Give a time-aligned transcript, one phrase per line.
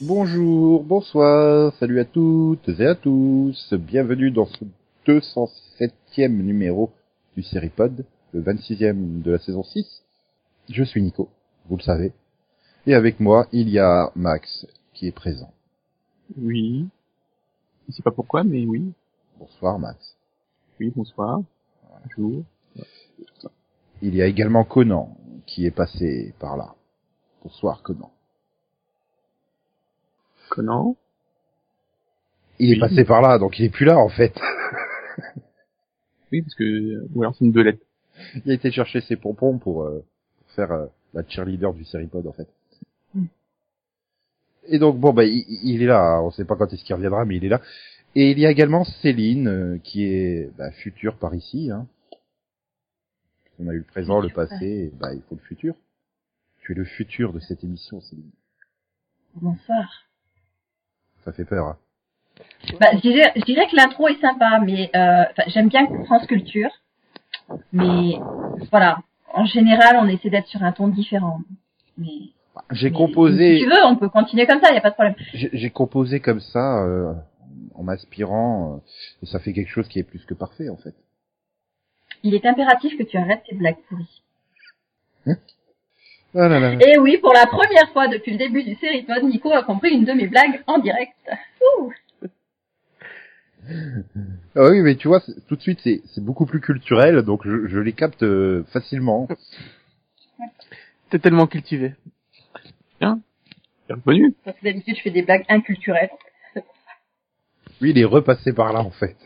[0.00, 4.64] Bonjour, bonsoir, salut à toutes et à tous, bienvenue dans ce
[6.18, 6.92] 207e numéro
[7.36, 10.02] du Seripod, le 26e de la saison 6.
[10.68, 11.28] Je suis Nico,
[11.68, 12.12] vous le savez,
[12.86, 15.52] et avec moi il y a Max qui est présent.
[16.36, 16.88] Oui.
[17.88, 18.92] Je sais pas pourquoi, mais oui.
[19.38, 20.16] Bonsoir Max.
[20.80, 21.40] Oui, bonsoir.
[22.04, 22.42] Bonjour.
[24.02, 25.16] Il y a également Conan
[25.46, 26.74] qui est passé par là.
[27.42, 28.10] Bonsoir Conan.
[30.50, 30.96] Conan?
[32.58, 34.34] Il est passé par là, donc il est plus là en fait.
[36.32, 37.80] Oui, parce que, ou alors c'est une belette.
[38.44, 40.04] Il a été chercher ses pompons pour, euh,
[40.38, 42.48] pour faire euh, la cheerleader du Seripod en fait.
[44.70, 46.20] Et donc bon bah il, il est là, hein.
[46.20, 47.62] on sait pas quand est-ce qu'il reviendra, mais il est là.
[48.14, 51.70] Et il y a également Céline euh, qui est bah, future par ici.
[51.70, 51.86] Hein.
[53.58, 55.74] On a eu le présent, le passé, et, bah il faut le futur.
[56.60, 58.30] Tu es le futur de cette émission, Céline.
[59.34, 60.06] Bonsoir.
[61.24, 61.66] Ça fait peur.
[61.66, 61.78] Hein.
[62.80, 66.70] Bah, je, dirais, je dirais que l'intro est sympa, mais euh, j'aime bien France Culture.
[67.72, 68.18] Mais
[68.70, 68.98] voilà,
[69.32, 71.40] en général, on essaie d'être sur un ton différent.
[71.96, 72.30] Mais,
[72.72, 74.94] J'ai composé, Si tu veux, on peut continuer comme ça, il y a pas de
[74.94, 75.14] problème.
[75.32, 77.14] j'ai composé comme ça euh,
[77.74, 80.94] en m'inspirant, euh, et ça fait quelque chose qui est plus que parfait en fait.
[82.22, 84.22] Il est impératif que tu arrêtes tes blagues pourries.
[86.34, 86.72] Ah là là.
[86.74, 90.04] Et oui, pour la première fois depuis le début du Seripod, Nico a compris une
[90.04, 91.14] de mes blagues en direct.
[91.80, 91.92] Ouh.
[94.56, 97.66] Ah oui, mais tu vois, tout de suite, c'est c'est beaucoup plus culturel, donc je,
[97.66, 99.28] je les capte euh, facilement.
[101.10, 101.94] T'es tellement cultivé.
[103.00, 103.20] Bien.
[103.86, 104.34] T'es revenu.
[104.44, 106.10] Parce que d'habitude, je fais des blagues inculturelles.
[107.80, 109.16] Oui, il est repassé par là, en fait.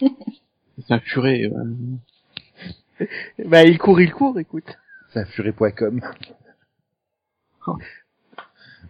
[0.00, 1.44] C'est un furet.
[1.44, 3.06] euh.
[3.46, 4.76] bah, il court, il court, écoute.
[5.12, 6.00] C'est un furet.com.
[7.66, 7.76] Oh.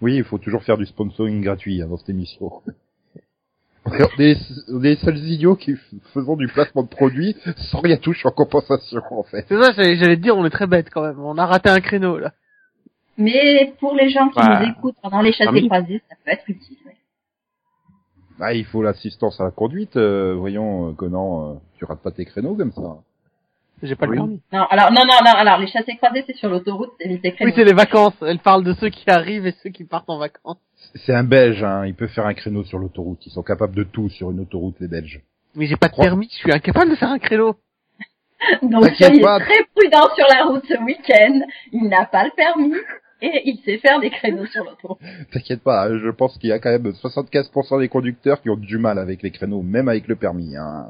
[0.01, 2.63] Oui, il faut toujours faire du sponsoring gratuit hein, dans cette émission.
[3.99, 4.37] On est,
[4.69, 5.75] on est- les seuls idiots qui
[6.13, 7.37] faisons du placement de produits
[7.71, 9.45] sans rien toucher en compensation, en fait.
[9.49, 11.21] C'est ça, j'allais j'allais te dire, on est très bêtes quand même.
[11.21, 12.33] On a raté un créneau, là.
[13.17, 16.31] Mais pour les gens qui Bah, nous écoutent pendant les chassés parmi- croisés, ça peut
[16.33, 16.77] être utile.
[16.87, 16.97] ouais.
[18.39, 19.97] Bah, il faut l'assistance à la conduite.
[19.97, 22.97] euh, voyons, euh, Conan, euh, tu rates pas tes créneaux comme ça.
[23.83, 24.17] J'ai pas Oui.
[24.17, 24.41] le permis.
[24.53, 27.45] Non, alors, non, non, non, alors, les chassés croisés, c'est sur l'autoroute, c'est vite écrit.
[27.45, 28.15] Oui, c'est les vacances.
[28.23, 30.59] Elle parle de ceux qui arrivent et ceux qui partent en vacances.
[30.95, 33.27] C'est un Belge, hein, il peut faire un créneau sur l'autoroute.
[33.27, 35.21] Ils sont capables de tout sur une autoroute, les Belges.
[35.57, 37.57] Mais j'ai pas de permis, je suis incapable de faire un créneau.
[38.63, 39.41] Donc, T'inquiète soyez pas.
[39.41, 41.41] très prudent sur la route ce week-end.
[41.73, 42.75] Il n'a pas le permis
[43.23, 44.99] et il sait faire des créneaux sur l'autoroute.
[45.33, 48.57] T'inquiète pas, hein, je pense qu'il y a quand même 75% des conducteurs qui ont
[48.57, 50.57] du mal avec les créneaux, même avec le permis.
[50.57, 50.89] Hein.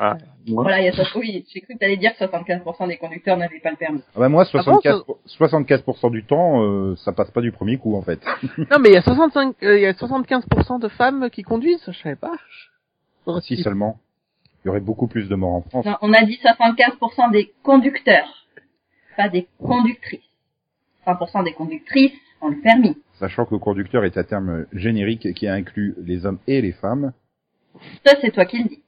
[0.00, 0.62] Ah, moi.
[0.62, 1.02] Voilà, il y a ça.
[1.16, 4.02] Oui, j'ai cru que t'allais dire que 75% des conducteurs n'avaient pas le permis.
[4.14, 5.04] Ah bah moi, Ah bon, 75%,
[5.38, 8.20] 75% du temps, euh, ça passe pas du premier coup en fait.
[8.58, 11.84] Non, mais il y a 65, euh, il y a 75% de femmes qui conduisent,
[11.86, 12.36] je savais pas.
[13.42, 13.98] si seulement.
[14.64, 15.84] Il y aurait beaucoup plus de morts en France.
[15.86, 18.46] Non, on a dit 75% des conducteurs,
[19.16, 20.20] pas des conductrices.
[21.06, 22.96] 100% des conductrices ont le permis.
[23.20, 27.12] Sachant que le conducteur est un terme générique qui inclut les hommes et les femmes.
[28.04, 28.82] Ça, c'est toi qui le dis.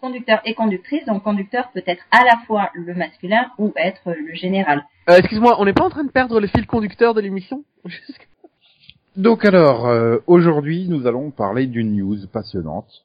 [0.00, 4.34] Conducteur et conductrice, donc conducteur peut être à la fois le masculin ou être le
[4.34, 4.84] général.
[5.10, 7.64] Euh, excuse-moi, on n'est pas en train de perdre le fil conducteur de l'émission
[9.16, 13.04] Donc alors, euh, aujourd'hui, nous allons parler d'une news passionnante.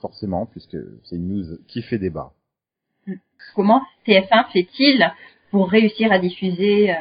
[0.00, 2.32] Forcément, puisque c'est une news qui fait débat.
[3.54, 5.10] Comment TF1 fait-il
[5.50, 6.96] pour réussir à diffuser euh,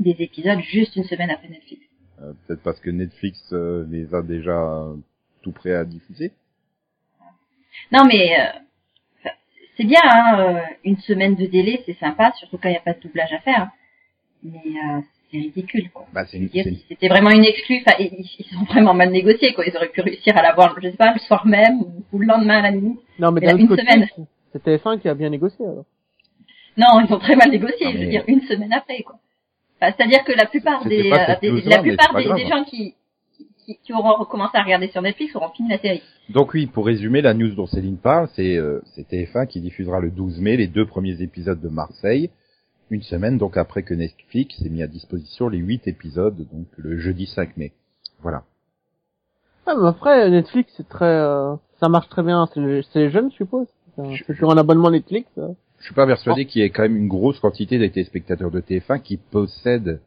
[0.00, 1.82] des épisodes juste une semaine après Netflix?
[2.22, 4.94] Euh, Peut-être parce que Netflix euh, les a déjà euh,
[5.42, 6.32] tout prêts à diffuser.
[7.92, 9.30] Non, mais euh,
[9.76, 12.80] c'est bien, hein, euh, une semaine de délai, c'est sympa, surtout quand il n'y a
[12.80, 13.68] pas de doublage à faire.
[14.42, 15.00] Mais euh,
[15.30, 16.06] c'est ridicule, quoi.
[16.12, 19.10] Bah, c'est une, dire, si c'était vraiment une exclue, enfin, ils, ils ont vraiment mal
[19.10, 19.64] négocié, quoi.
[19.66, 22.26] Ils auraient pu réussir à l'avoir, je sais pas, le soir même ou, ou le
[22.26, 23.00] lendemain à la limite.
[23.18, 24.06] Non, mais là, une côté, semaine.
[24.52, 25.84] c'est TF1 qui a bien négocié, alors.
[26.76, 29.18] Non, ils ont très mal négocié, Non, je veux dire, une semaine après, quoi.
[29.80, 32.94] Enfin, C'est-à-dire que la plupart des, pas euh, des- la plupart des gens qui,
[33.66, 36.02] qui, qui auront recommencé à regarder sur Netflix auront fini la série.
[36.30, 40.00] Donc oui, pour résumer, la news dont Céline parle, c'est euh, c'est TF1 qui diffusera
[40.00, 42.30] le 12 mai les deux premiers épisodes de Marseille,
[42.90, 46.96] une semaine donc après que Netflix ait mis à disposition les huit épisodes, donc le
[46.98, 47.72] jeudi 5 mai.
[48.22, 48.44] Voilà.
[49.66, 52.48] Ah, mais après, Netflix, c'est très, euh, ça marche très bien.
[52.54, 53.66] C'est les, c'est les jeunes, je suppose.
[53.98, 55.28] Je suis sur un abonnement Netflix.
[55.38, 55.54] hein.
[55.80, 58.60] Je suis pas persuadé qu'il y ait quand même une grosse quantité des téléspectateurs de
[58.60, 60.00] TF1 qui possèdent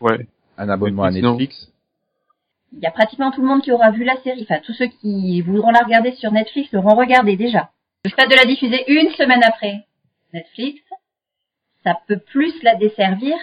[0.00, 0.26] Ouais.
[0.58, 1.30] un abonnement à Netflix, non.
[1.38, 1.72] Netflix.
[2.72, 4.42] Il y a pratiquement tout le monde qui aura vu la série.
[4.42, 7.70] Enfin, tous ceux qui voudront la regarder sur Netflix l'auront regardée déjà.
[8.04, 9.84] Le fait de la diffuser une semaine après
[10.34, 10.80] Netflix,
[11.84, 13.34] ça peut plus la desservir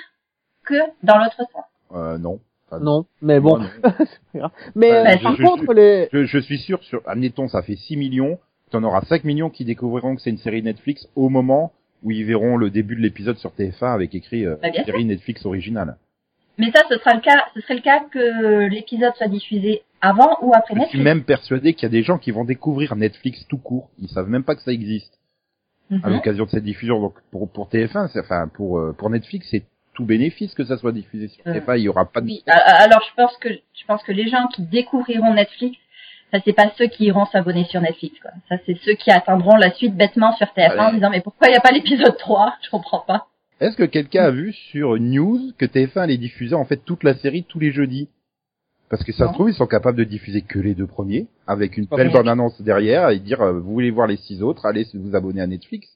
[0.66, 1.64] que dans l'autre sens.
[1.94, 2.40] Euh, non.
[2.68, 3.58] Enfin, Non, mais bon.
[3.60, 3.68] non.
[3.82, 3.96] pas
[4.76, 6.10] mais euh, Bah, je- par je- contre, les...
[6.12, 8.40] Je, je suis sûr, sur, admettons, ça fait 6 millions,
[8.72, 11.72] t'en auras 5 millions qui découvriront que c'est une série Netflix au moment
[12.04, 15.46] où ils verront le début de l'épisode sur TF1 avec écrit euh, Bah, série Netflix
[15.46, 15.98] originale.
[16.58, 20.38] Mais ça, ce sera le cas, ce serait le cas que l'épisode soit diffusé avant
[20.42, 21.04] ou après Je suis Netflix.
[21.04, 23.90] même persuadé qu'il y a des gens qui vont découvrir Netflix tout court.
[24.00, 25.20] Ils savent même pas que ça existe
[25.92, 26.14] à Mhm.
[26.14, 27.00] l'occasion de cette diffusion.
[27.00, 29.64] Donc pour, pour TF1, c'est- enfin pour euh, pour Netflix, c'est
[29.96, 31.78] tout bénéfice que ça soit diffusé sur Euh, TF1.
[31.78, 32.44] Il y aura pas de Oui.
[32.48, 35.78] Alors je pense que je pense que les gens qui découvriront Netflix,
[36.32, 38.20] ça c'est pas ceux qui iront s'abonner sur Netflix.
[38.20, 38.32] Quoi.
[38.50, 41.52] Ça c'est ceux qui attendront la suite bêtement sur TF1 en disant mais pourquoi il
[41.52, 43.28] n'y a pas l'épisode 3 Je comprends pas.
[43.64, 47.14] Est-ce que quelqu'un a vu sur News que TF1 allait diffuser en fait toute la
[47.16, 48.10] série tous les jeudis?
[48.90, 49.30] Parce que ça Non.
[49.30, 52.62] se trouve, ils sont capables de diffuser que les deux premiers, avec une belle bande-annonce
[52.62, 55.88] derrière, et dire, euh, vous voulez voir les six autres, allez vous abonner à Netflix.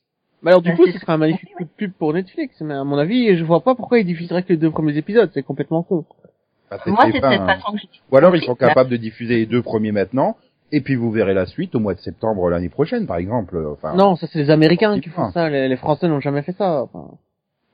[0.42, 2.56] Bah alors du Bah, coup, ce serait un magnifique coup de pub pour Netflix.
[2.62, 5.30] Mais à mon avis, je vois pas pourquoi ils diffuseraient que les deux premiers épisodes.
[5.34, 6.06] C'est complètement con.
[6.72, 7.48] Enfin, c'est Moi c'est de TF1, cette hein.
[7.48, 8.02] façon que je dis.
[8.12, 10.38] Ou alors ils sont Bah, capables de diffuser les deux premiers maintenant,
[10.72, 13.58] et puis vous verrez la suite au mois de septembre l'année prochaine, par exemple.
[13.74, 15.50] Enfin, Non, ça c'est les Américains qui font ça.
[15.50, 16.84] Les, les Français n'ont jamais fait ça.
[16.84, 17.12] Enfin,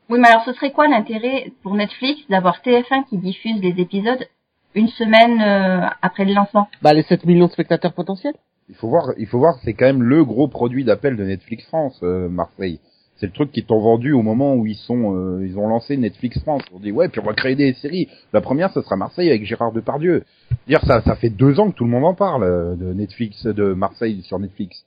[0.09, 4.27] Oui mais alors ce serait quoi l'intérêt pour Netflix d'avoir TF1 qui diffuse les épisodes
[4.75, 6.67] une semaine euh, après le lancement?
[6.81, 8.33] Bah les 7 millions de spectateurs potentiels.
[8.69, 11.65] il faut voir, il faut voir, c'est quand même le gros produit d'appel de Netflix
[11.67, 12.79] France, euh, Marseille.
[13.17, 15.95] C'est le truc qu'ils t'ont vendu au moment où ils sont, euh, ils ont lancé
[15.95, 16.63] Netflix France.
[16.73, 18.09] On dit ouais, puis on va créer des séries.
[18.33, 20.23] La première, ce sera Marseille avec Gérard Depardieu.
[20.67, 23.45] Dire ça, ça fait deux ans que tout le monde en parle euh, de Netflix,
[23.45, 24.83] de Marseille sur Netflix.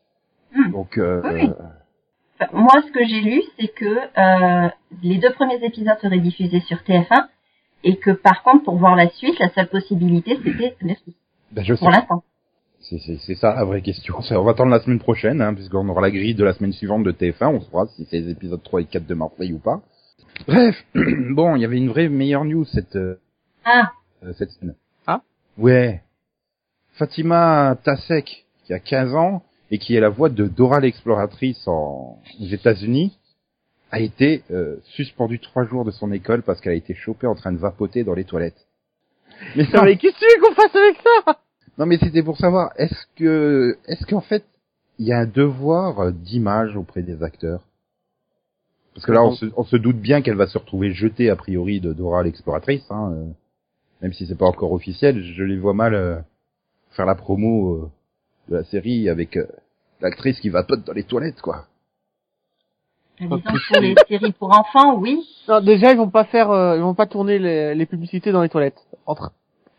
[0.52, 0.72] Hmm.
[0.72, 1.50] Donc, euh, Oui, oui.
[2.38, 4.68] Enfin, moi, ce que j'ai lu, c'est que euh,
[5.02, 7.26] les deux premiers épisodes seraient diffusés sur TF1
[7.84, 11.18] et que par contre, pour voir la suite, la seule possibilité, c'était Netflix
[11.52, 11.78] ben, je sais.
[11.78, 12.22] pour l'instant.
[12.80, 14.16] C'est, c'est, c'est ça la vraie question.
[14.30, 17.04] On va attendre la semaine prochaine, hein, puisqu'on aura la grille de la semaine suivante
[17.04, 17.46] de TF1.
[17.46, 19.80] On saura si c'est les épisodes 3 et 4 de Marseille ou pas.
[20.46, 23.18] Bref, bon, il y avait une vraie meilleure news cette euh,
[23.64, 23.92] Ah,
[24.24, 24.76] euh, cette semaine.
[25.06, 25.22] Ah
[25.58, 26.02] Ouais.
[26.92, 32.20] Fatima Tasek, qui a 15 ans et qui est la voix de Dora l'exploratrice en,
[32.40, 33.18] aux États-Unis,
[33.90, 37.34] a été euh, suspendue trois jours de son école parce qu'elle a été chopée en
[37.34, 38.66] train de vapoter dans les toilettes.
[39.54, 41.38] Mais Non, mais qu'est-ce que qu'on fasse avec ça?
[41.78, 44.44] Non, mais c'était pour savoir, est-ce que, est-ce qu'en fait,
[44.98, 47.62] il y a un devoir d'image auprès des acteurs?
[48.94, 51.36] Parce que là, on se, on se doute bien qu'elle va se retrouver jetée a
[51.36, 53.26] priori de Dora l'exploratrice, hein, euh,
[54.00, 55.22] même si c'est pas encore officiel.
[55.22, 56.16] Je les vois mal euh,
[56.92, 57.90] faire la promo euh,
[58.48, 59.46] de la série avec euh,
[60.00, 61.64] l'actrice qui vapote dans les toilettes, quoi.
[63.20, 65.26] disons que pour les séries pour enfants, oui.
[65.48, 68.42] Non, déjà ils vont pas faire, euh, ils vont pas tourner les, les publicités dans
[68.42, 68.80] les toilettes.
[69.06, 69.32] Entre.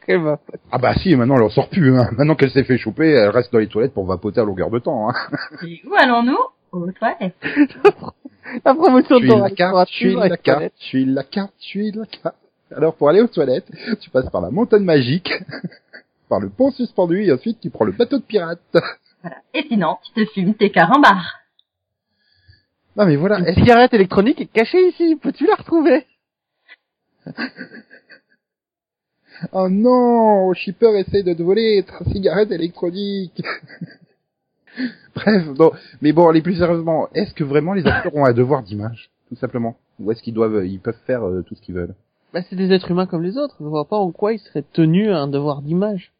[0.05, 0.39] Quelle va
[0.71, 1.97] Ah bah si, maintenant elle en sort plus.
[1.97, 2.09] Hein.
[2.17, 4.79] Maintenant qu'elle s'est fait choper, elle reste dans les toilettes pour vapoter à longueur de
[4.79, 5.09] temps.
[5.09, 5.13] Hein.
[5.67, 6.37] Et où allons-nous?
[6.71, 7.35] Aux toilettes.
[8.63, 12.05] La promotion de la carte, je suis la carte, suis la carte, je suis la
[12.05, 12.35] carte.
[12.75, 13.69] Alors pour aller aux toilettes,
[13.99, 15.31] tu passes par la montagne magique,
[16.29, 18.61] par le pont suspendu et ensuite tu prends le bateau de pirate.
[19.23, 19.37] Voilà.
[19.55, 21.39] Et sinon, tu te fumes tes carambars.
[22.95, 25.15] Non mais voilà, Une cigarette électronique est cachée ici.
[25.15, 26.05] Peux-tu la retrouver?
[29.51, 33.41] Oh non, Shipper essaie de te voler ta cigarette électronique.
[35.15, 38.63] Bref, bon, mais bon, allez plus sérieusement, est-ce que vraiment les acteurs ont un devoir
[38.63, 41.95] d'image, tout simplement, ou est-ce qu'ils doivent, ils peuvent faire euh, tout ce qu'ils veulent?
[42.33, 43.55] Bah c'est des êtres humains comme les autres.
[43.59, 46.11] Je vois pas en quoi ils seraient tenus à un devoir d'image.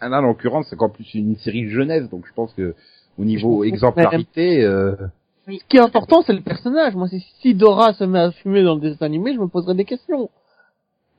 [0.00, 2.74] Bah, là, en l'occurrence, c'est qu'en plus une série jeunesse, donc je pense que
[3.18, 4.94] au niveau exemplarité, euh,
[5.48, 5.58] Oui.
[5.60, 6.94] Ce qui est important, c'est le personnage.
[6.94, 7.08] Moi,
[7.40, 10.28] si Dora se met à fumer dans le dessin animé, je me poserai des questions.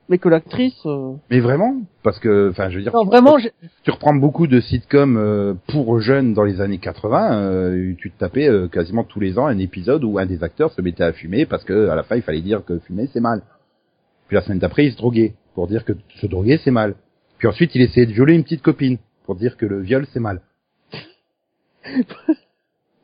[0.08, 0.80] Mais que l'actrice...
[0.88, 3.52] euh, mais vraiment, parce que, enfin, je veux dire, Non, vraiment, j'ai-
[3.84, 8.18] tu reprends beaucoup de sitcoms euh, pour jeunes dans les années 80, euh, tu te
[8.18, 11.14] tapais euh, quasiment tous les ans un épisode où un des acteurs se mettait à
[11.14, 13.44] fumer parce que à la fin il fallait dire que fumer c'est mal.
[14.28, 16.96] Puis la semaine d'après il se droguait pour dire que se droguer c'est mal.
[17.40, 20.20] Puis ensuite il essayait de violer une petite copine pour dire que le viol c'est
[20.20, 20.42] mal.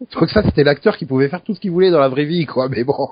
[0.01, 2.09] Je crois que ça c'était l'acteur qui pouvait faire tout ce qu'il voulait dans la
[2.09, 3.09] vraie vie quoi, mais bon.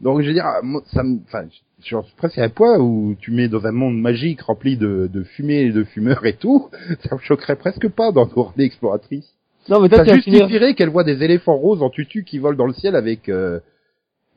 [0.00, 1.44] Donc je veux dire, moi, ça me, enfin,
[1.80, 5.08] je suis presque à un point où tu mets dans un monde magique rempli de,
[5.12, 6.70] de fumée et de fumeurs et tout,
[7.08, 9.28] ça me choquerait presque pas dans Dora l'exploratrice.
[9.68, 12.66] Non, mais toi, Ça justifierait qu'elle voit des éléphants roses en tutu qui volent dans
[12.66, 13.60] le ciel avec euh,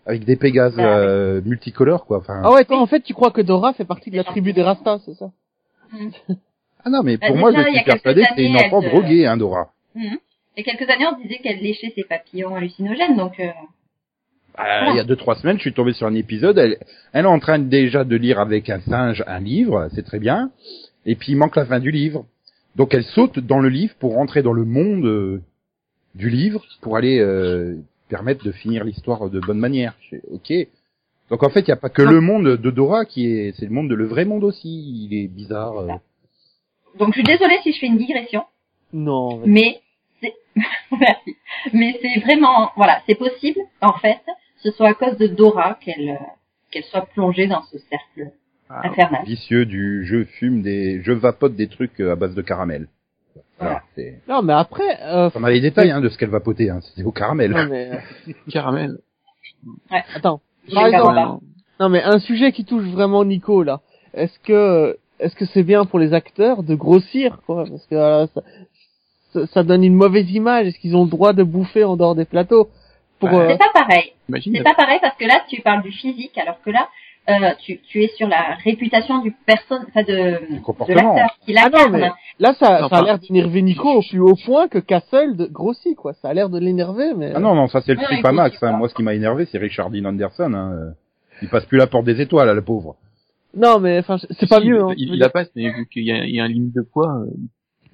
[0.06, 0.88] avec des pégases Ah oui.
[0.88, 2.20] euh, multicolores quoi.
[2.20, 4.54] Enfin, Ah ouais, toi, en fait, tu crois que Dora fait partie de la tribu
[4.54, 5.32] des Rastas, c'est ça?
[6.84, 8.28] ah non mais Bah, pour moi je déjà, il y suis a quelques persuadé que
[8.36, 9.72] c'est une enfant droguée hein Dora.
[9.96, 10.18] Mhm.
[10.58, 13.50] Il y a quelques années, on disait qu'elle léchait ses papillons hallucinogènes, donc euh,
[14.56, 16.58] Ah, Il y a deux trois semaines, je suis tombé sur un épisode.
[16.58, 16.78] Elle,
[17.12, 20.52] elle est en train déjà de lire avec un singe un livre, c'est très bien.
[21.06, 22.26] Et puis il manque la fin du livre.
[22.76, 25.42] Donc elle saute dans le livre pour rentrer dans le monde euh,
[26.14, 27.76] du livre pour aller euh,
[28.10, 29.94] permettre de finir l'histoire de bonne manière.
[30.10, 30.68] Je ok.
[31.30, 33.66] Donc en fait, il n'y a pas que le monde de Dora qui est, c'est
[33.66, 34.70] le monde de le vrai monde aussi.
[35.10, 35.78] Il est bizarre.
[35.80, 35.88] euh.
[37.00, 38.44] donc je suis désolée si je fais une digression,
[38.94, 39.42] Non.
[39.46, 39.82] mais
[40.22, 40.34] c'est
[41.00, 41.36] Merci.
[41.74, 44.20] mais c'est vraiment voilà, c'est possible en fait,
[44.64, 46.16] ce soit à cause de Dora qu'elle euh,
[46.72, 48.32] qu'elle soit plongée dans ce cercle
[48.70, 49.24] Ah, infernal.
[49.26, 52.88] Vicieux du je fume des, je vapote des trucs euh, à base de caramel.
[53.60, 53.82] Voilà.
[54.28, 56.70] Non, mais après, euh, On a les détails hein, de ce qu'elle vapotait.
[56.70, 56.82] Hein.
[56.82, 57.52] C'était au caramel.
[57.52, 58.98] non, mais, euh, Caramel.
[60.14, 60.42] attends.
[60.74, 61.40] Par exemple.
[61.80, 61.90] Non.
[61.90, 63.82] Mais un sujet qui touche vraiment Nico, là.
[64.14, 67.66] Est-ce que, est-ce que c'est bien pour les acteurs de grossir, quoi?
[67.70, 68.42] Parce que, voilà, ça,
[69.34, 70.68] ça, ça donne une mauvaise image.
[70.68, 72.70] Est-ce qu'ils ont le droit de bouffer en dehors des plateaux?
[73.20, 73.36] Pour, Ouais.
[73.36, 74.14] euh, C'est pas pareil.
[74.30, 76.90] Imagine, C'est pas pareil parce que là tu parles du physique alors que là
[77.30, 81.16] euh, tu, tu es sur la réputation du personne enfin de, Du de comportement.
[81.16, 84.20] l'acteur qui Ah non, mais là, ça, Non, ça a l'air d'énerver Nico au plus
[84.20, 86.14] haut point que Castle de grossit, quoi.
[86.14, 87.32] Ça a l'air de l'énerver, mais.
[87.36, 88.62] Ah non, non, ça c'est le truc pas Max.
[88.62, 88.74] Hein.
[88.74, 90.54] Moi, ce qui m'a énervé, c'est Richard Dean Anderson.
[90.54, 90.94] Hein.
[91.42, 92.96] Il passe plus la porte des étoiles, là, le pauvre.
[93.56, 94.94] Non, mais, enfin, c'est pas Si, mieux, hein.
[94.98, 97.22] Il, la passe, mais vu qu'il y a, il y a un limite de poids,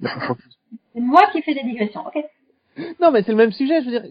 [0.02, 0.08] euh,
[0.94, 2.02] C'est moi qui fais des digressions.
[2.06, 2.22] Ok.
[3.00, 4.10] Non, mais c'est le même sujet, je veux dire.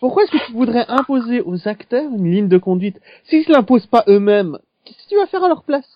[0.00, 3.86] Pourquoi est-ce que tu voudrais imposer aux acteurs une ligne de conduite S'ils se l'imposent
[3.86, 5.90] pas eux-mêmes, qu'est-ce que tu vas faire à leur place?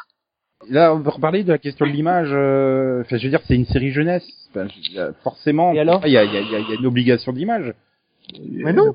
[0.68, 2.28] Là, on peut reparler de la question de l'image.
[2.32, 4.26] euh, Enfin, je veux dire, c'est une série jeunesse.
[4.50, 6.02] Enfin, je- euh, forcément, Et alors?
[6.06, 7.74] il y a, il y, a, il y a- il y a une obligation d'image.
[8.42, 8.94] Mais non.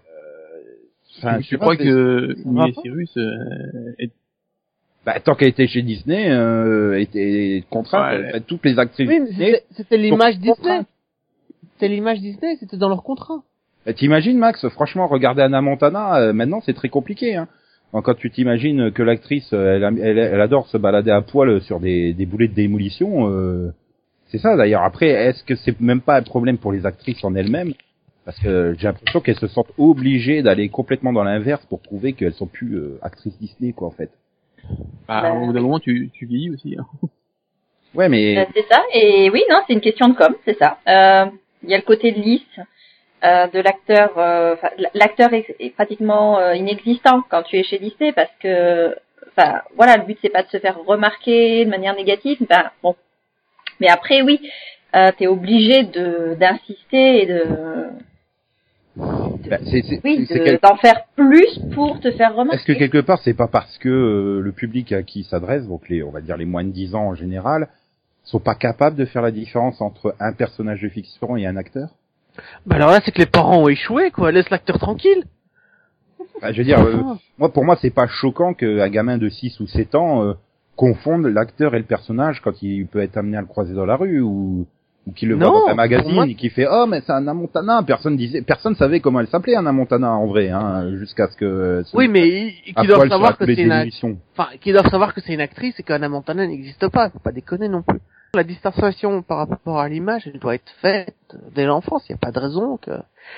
[1.17, 4.11] Enfin, je crois pas, que Miley Cyrus euh, est
[5.05, 8.19] bah, tant qu'elle était chez Disney, euh, était contrainte.
[8.33, 8.41] Ouais.
[8.41, 10.81] Toutes les actrices Oui, c'était- c'était l'image Disney.
[11.73, 13.43] C'était l'image Disney, c'était dans leur contrat.
[13.85, 17.35] Bah, T'imagines, Max Franchement, regarder Anna Montana, euh, maintenant, c'est très compliqué.
[17.35, 17.47] Hein.
[17.91, 21.79] Quand tu t'imagines que l'actrice, euh, elle, elle, elle adore se balader à poil sur
[21.79, 23.71] des, des boulets de démolition, euh,
[24.27, 24.83] c'est ça d'ailleurs.
[24.83, 27.73] Après, est-ce que c'est même pas un problème pour les actrices en elles-mêmes?
[28.25, 32.33] Parce que j'ai l'impression qu'elles se sentent obligées d'aller complètement dans l'inverse pour prouver qu'elles
[32.33, 34.09] sont plus euh, actrices Disney, quoi, en fait.
[35.07, 36.75] bah, Bah, au bout d'un moment tu, tu vieillis aussi.
[36.77, 36.85] Hein.
[37.93, 38.81] Ouais, mais Euh, c'est ça.
[38.93, 40.79] Et oui, non, c'est une question de com, c'est ça.
[40.87, 41.27] Euh,
[41.63, 42.41] Il y a le côté lisse
[43.25, 44.17] euh, de l'acteur.
[44.17, 44.55] euh,
[44.93, 48.95] l'acteur est, est pratiquement euh, inexistant quand tu es chez Disney parce que,
[49.35, 52.37] enfin, voilà, le but c'est pas de se faire remarquer de manière négative.
[52.49, 52.95] Ben bon.
[53.81, 54.39] Mais après, oui,
[54.95, 57.43] euh, t'es obligé de d'insister et de,
[59.49, 59.57] bah,
[60.05, 62.55] oui, de- d'en faire plus pour te faire remarquer.
[62.61, 65.89] Est-ce que quelque part c'est pas parce que le public à qui il s'adresse, donc
[65.89, 67.67] les on va dire les moins de 10 ans en général,
[68.23, 71.89] sont pas capables de faire la différence entre un personnage de fiction et un acteur?
[72.65, 74.31] Bah alors là, c'est que les parents ont échoué, quoi.
[74.31, 75.23] Laisse l'acteur tranquille.
[76.37, 77.01] Enfin, Je veux dire, euh,
[77.37, 80.33] moi pour moi c'est pas choquant qu'un gamin de 6 ou 7 ans euh,
[80.75, 83.95] confonde l'acteur et le personnage quand il peut être amené à le croiser dans la
[83.95, 84.67] rue ou
[85.07, 87.11] ou qu'il le voit Non, dans un magazine moi- et qui fait oh mais c'est
[87.13, 91.27] Anna Montana personne disait personne savait comment elle s'appelait Anna Montana en vrai hein jusqu'à
[91.29, 93.89] ce que euh, Oui, mais qu'ils doivent savoir que c'est une,
[94.35, 97.09] enfin, qu'ils doivent savoir que c'est une actrice et qu'Anna Montana n'existe pas.
[97.11, 97.99] Faut pas déconner non plus.
[98.35, 101.15] La distanciation par rapport à l'image, elle doit être faite
[101.55, 102.03] dès l'enfance.
[102.09, 102.91] Il n'y a pas de raison que.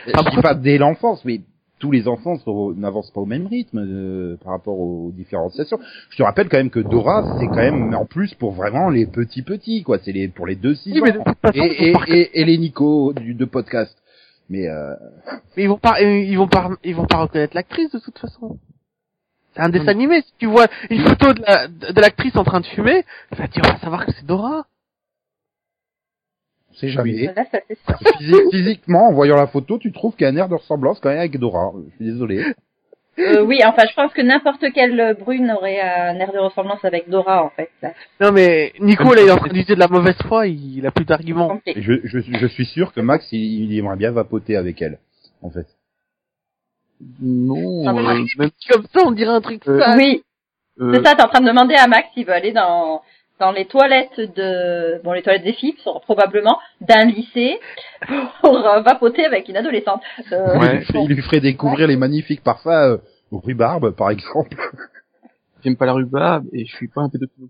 [0.07, 1.41] Je dis pas dès l'enfance, mais
[1.79, 2.37] tous les enfants
[2.75, 5.79] n'avancent pas au même rythme euh, par rapport aux différenciations.
[6.09, 9.05] Je te rappelle quand même que Dora, c'est quand même en plus pour vraiment les
[9.05, 9.99] petits petits, quoi.
[9.99, 13.13] C'est les pour les deux six Oui, mais de ans toute façon, et, les Nico
[13.13, 13.95] du de podcast.
[14.49, 14.95] Mais euh,
[15.55, 18.17] mais ils vont pas, euh, ils vont pas, ils vont pas reconnaître l'actrice de toute
[18.17, 18.57] façon.
[19.53, 20.21] C'est un dessin animé.
[20.21, 23.03] Si tu vois une photo de la- de l'actrice en train de fumer,
[23.51, 24.65] tu vas savoir que c'est Dora.
[26.89, 27.33] Jamais.
[27.51, 27.65] C'est.
[28.19, 30.99] Physi- physiquement, en voyant la photo, tu trouves qu'il y a un air de ressemblance
[30.99, 31.71] quand même avec Dora.
[31.91, 32.43] Je suis désolé.
[33.19, 37.09] Euh, oui, enfin, je pense que n'importe quelle brune aurait un air de ressemblance avec
[37.09, 37.71] Dora, en fait.
[37.81, 37.93] Là.
[38.21, 40.45] Non mais Nico là, il est en train d'utiliser de la mauvaise foi.
[40.45, 41.59] Il, a plus d'arguments.
[41.65, 44.99] Je, je, je suis sûr que Max, il, il aimerait bien vapoter avec elle,
[45.41, 45.65] en fait.
[47.21, 47.93] Non, euh,
[48.37, 49.97] même, Comme ça, on dirait un truc Euh, sale.
[49.97, 50.23] Oui,
[50.79, 53.01] euh, c'est ça, t'es en train de demander à Max s'il veut aller dans
[53.39, 57.59] dans les toilettes de bon les toilettes des filles sont probablement d'un lycée
[58.41, 60.01] pour euh, vapoter avec une adolescente.
[60.31, 60.73] Euh, Ouais.
[60.73, 62.97] il, lui ferait, il lui ferait découvrir les magnifiques parfums euh,
[63.31, 64.55] rhubarbe, par exemple.
[65.63, 67.47] j'aime pas la rhubarbe et je suis pas un pédophile.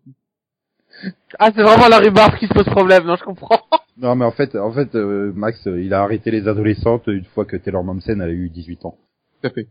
[1.37, 3.03] Ah, c'est vraiment la rhubarbe qui se pose problème.
[3.05, 3.61] Non, je comprends.
[3.99, 7.25] Non, mais en fait, en fait, euh, Max, euh, il a arrêté les adolescentes une
[7.25, 8.95] fois que Taylor Momsen a eu 18 ans.
[9.41, 9.67] Tout à fait.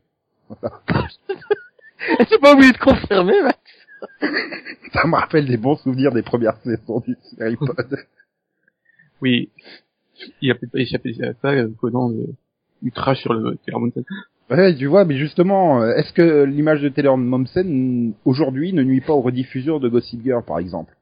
[2.30, 3.35] J'ai pas oublié de confirmer.
[3.42, 3.50] Mais...
[4.92, 7.76] Ça me rappelle des bons souvenirs des premières saisons du série pod.
[9.20, 9.50] Oui.
[10.40, 12.34] Il a peut-être pas échappé à ça, euh, de-
[12.82, 14.02] du trash sur le Taylor Mountain.
[14.50, 19.00] Ouais, tu vois, mais justement, euh, est-ce que l'image de Taylor Momsen aujourd'hui ne nuit
[19.00, 20.94] pas aux rediffuseurs de Gossip Girl, par exemple?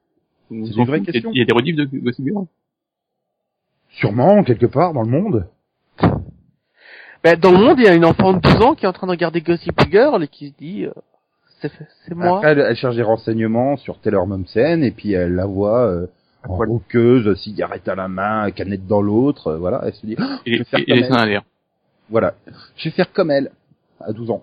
[0.51, 1.31] On C'est une vraie question.
[1.33, 2.47] Il y a des rediffs de Gossip Girl.
[3.91, 5.47] Sûrement, quelque part dans le monde.
[7.23, 8.93] Ben, dans le monde, il y a une enfant de 12 ans qui est en
[8.93, 10.93] train de regarder Gossip Girl et qui se dit, euh,
[12.07, 12.39] c'est moi.
[12.39, 16.07] Après, elle, elle cherche des renseignements sur Taylor Momsen et puis elle la voit euh,
[16.49, 19.83] en roqueuse, cigarette à la main, canette dans l'autre, euh, voilà.
[19.87, 20.17] Elle se dit,
[20.47, 21.43] Et, Je vais faire et, comme à
[22.11, 22.35] voilà,
[22.77, 23.51] je vais faire comme elle
[24.01, 24.43] à 12 ans.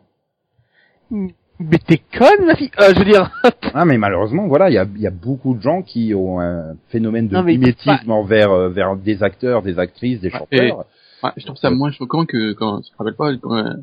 [1.11, 2.71] Mais t'es conne, ma fille.
[2.79, 3.31] Euh, je veux dire,
[3.73, 6.39] Ah, mais malheureusement, voilà, il y a, il y a beaucoup de gens qui ont
[6.39, 10.85] un phénomène de Non, mimétisme envers euh, vers des acteurs, des actrices, des Ouais, chanteurs.
[11.23, 13.73] Ouais, je trouve ça moins choquant que quand, je me rappelle pas, quand, euh,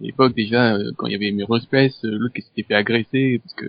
[0.00, 3.40] l'époque déjà, euh, quand il y avait Melrose Place, euh, l'autre qui s'était fait agresser,
[3.42, 3.66] parce que,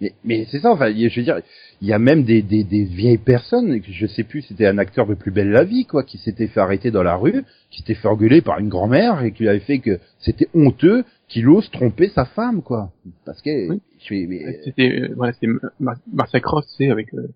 [0.00, 1.40] Mais, mais c'est ça, enfin, je veux dire,
[1.80, 5.06] il y a même des, des, des vieilles personnes, je sais plus, c'était un acteur
[5.06, 7.94] de Plus Belle la Vie, quoi, qui s'était fait arrêter dans la rue, qui s'était
[7.94, 11.68] fait engueuler par une grand-mère et qui lui avait fait que c'était honteux qu'il ose
[11.70, 12.92] tromper sa femme, quoi.
[13.26, 13.80] Parce que, Oui.
[13.98, 15.48] je suis, mais, c'était, euh, voilà, c'était
[15.80, 15.96] Mar
[16.30, 16.40] tu
[16.76, 17.28] sais, avec, euh,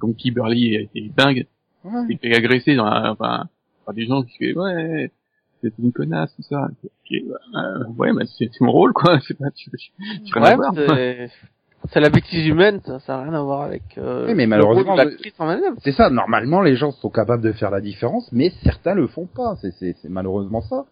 [0.00, 1.46] comme Kimberly était dingue,
[1.84, 1.90] ouais.
[2.08, 3.48] il s'est fait agresser dans la, enfin,
[3.86, 5.10] par des gens qui fait, ouais,
[5.62, 6.68] c'est une connasse, tout ça.
[6.84, 9.90] Ok, bah, euh, ouais, mais c'est mon rôle, quoi, c'est pas, tu, tu,
[10.24, 10.72] tu ouais, voir.
[10.74, 11.30] c'est-
[11.92, 14.48] c'est la bêtise humaine, ça, ça a rien à voir avec euh, Oui, mais le
[14.50, 15.76] malheureusement, rôle de l'actrice en elle-même.
[15.84, 19.26] C'est ça, normalement, les gens sont capables de faire la différence, mais certains le font
[19.26, 19.54] pas.
[19.60, 20.86] C'est, c'est, c'est malheureusement ça.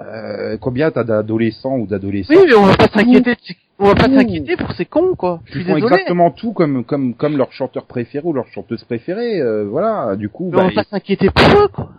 [0.00, 3.34] Euh, combien t'as d'adolescents ou d'adolescents Oui, mais on va pas s'inquiéter,
[3.78, 5.40] on va pas s'inquiéter pour ces cons, quoi.
[5.46, 5.94] Je suis font désolé.
[5.94, 9.40] exactement tout comme comme comme leur chanteur préféré ou leur chanteuse préférée.
[9.40, 11.90] euh, voilà, du coup, Mais on bah, va pas s'inquiéter pour eux, quoi.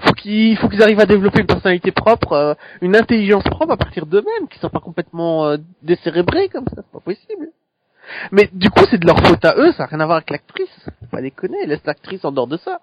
[0.00, 3.76] Faut qu'ils, faut qu'ils arrivent à développer une personnalité propre, euh, une intelligence propre à
[3.76, 7.48] partir d'eux-mêmes, qu'ils soient pas complètement euh, décérébrés comme ça, c'est pas possible.
[8.32, 10.30] Mais du coup, c'est de leur faute à eux, ça a rien à voir avec
[10.30, 10.68] l'actrice.
[11.00, 12.80] Faut pas déconner, laisse l'actrice en dehors de ça.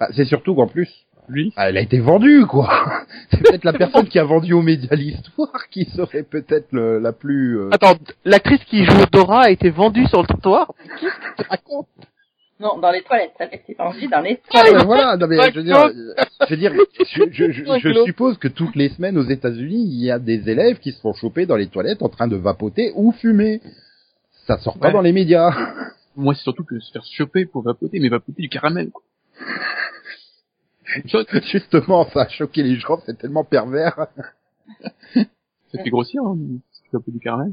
[0.00, 0.88] bah, c'est surtout qu'en plus,
[1.28, 2.68] Lui, ah, elle a été vendue, quoi.
[3.30, 7.12] c'est peut-être la personne qui a vendu aux médias l'histoire qui serait peut-être le- la
[7.12, 7.58] plus.
[7.58, 7.94] euh, Attends,
[8.24, 10.72] l'actrice qui joue Dora a été vendue sur le trottoir?
[11.00, 11.88] Qu'est-ce que tu racontes
[12.60, 14.74] Non, dans les toilettes, ça fait envie dans les Ah, toilettes.
[14.80, 15.88] ouais, voilà, non, mais je veux dire,
[16.46, 16.72] je veux dire,
[17.14, 18.04] je, je, je, je Rigolo.
[18.04, 21.14] suppose que toutes les semaines aux États-Unis, il y a des élèves qui se font
[21.14, 23.60] choper dans les toilettes en train de vapoter ou fumer.
[24.46, 24.92] Ça sort pas Ouais.
[24.92, 25.50] dans les médias.
[26.16, 29.02] moi, c'est surtout que se faire choper pour vapoter, mais vapoter du caramel, quoi.
[31.52, 34.06] Justement, ça a choqué les gens, c'est tellement pervers.
[35.14, 36.36] ça fait grossir, hein,
[36.72, 37.52] si tu vapes du caramel.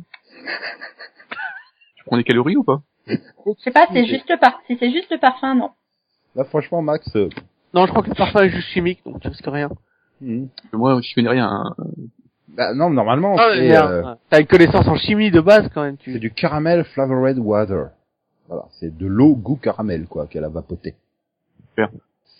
[1.95, 2.81] Tu prends des calories ou pas?
[3.07, 3.15] Je
[3.63, 5.71] sais pas, c'est juste par, si c'est juste le parfum, non.
[6.35, 7.29] Là, franchement, Max, euh,
[7.73, 9.69] Non, je crois que le parfum est juste chimique, donc tu risques rien.
[10.21, 10.45] hmm.
[10.73, 11.75] Moi, je connais rien, hein.
[12.49, 15.97] bah, non, normalement, Ah, c'est, euh, T'as une connaissance en chimie de base quand même,
[16.05, 16.19] c'est tu.
[16.19, 17.89] du caramel flavored water.
[18.47, 20.95] Voilà, c'est de l'eau goût caramel, quoi, qu'elle a vapoté.
[21.69, 21.89] Super.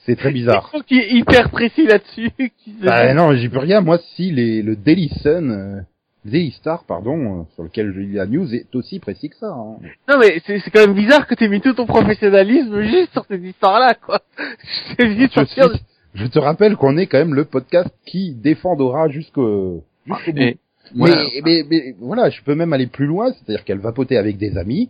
[0.05, 0.71] C'est très bizarre.
[0.87, 2.31] qui est hyper précis là-dessus.
[2.81, 3.81] Bah non, j'y peux rien.
[3.81, 5.81] Moi, si les, le Daily Sun, euh,
[6.25, 9.47] Daily Star, pardon, euh, sur lequel je lis la news, est aussi précis que ça.
[9.51, 9.77] Hein.
[10.09, 13.25] Non mais c'est c'est quand même bizarre que t'aies mis tout ton professionnalisme juste sur
[13.25, 14.21] cette histoire-là, quoi.
[14.99, 15.85] Je, sortir de- suis-
[16.15, 20.39] je te rappelle qu'on est quand même le podcast qui défend Dora jusqu'au jusqu'au bout.
[20.39, 20.57] Et,
[20.93, 24.37] moi, mais, mais, mais voilà, je peux même aller plus loin, c'est-à-dire qu'elle vapotait avec
[24.37, 24.89] des amis.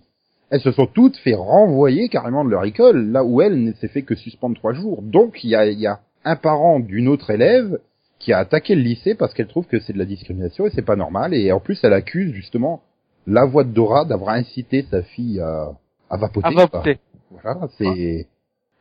[0.52, 3.88] Elles se sont toutes fait renvoyer carrément de leur école, là où elle ne s'est
[3.88, 5.02] fait que suspendre trois jours.
[5.02, 7.80] Donc il y a, il y a un parent d'une autre élève
[8.20, 10.82] qui a attaqué le lycée parce qu'elle trouve que c'est de la discrimination et c'est
[10.86, 11.34] pas normal.
[11.34, 12.82] Et en plus, elle accuse justement
[13.26, 15.70] la voix de Dora d'avoir incité sa fille à,
[16.10, 16.48] à vapoter.
[16.48, 17.00] à vapoter.
[17.32, 18.28] Voilà, c'est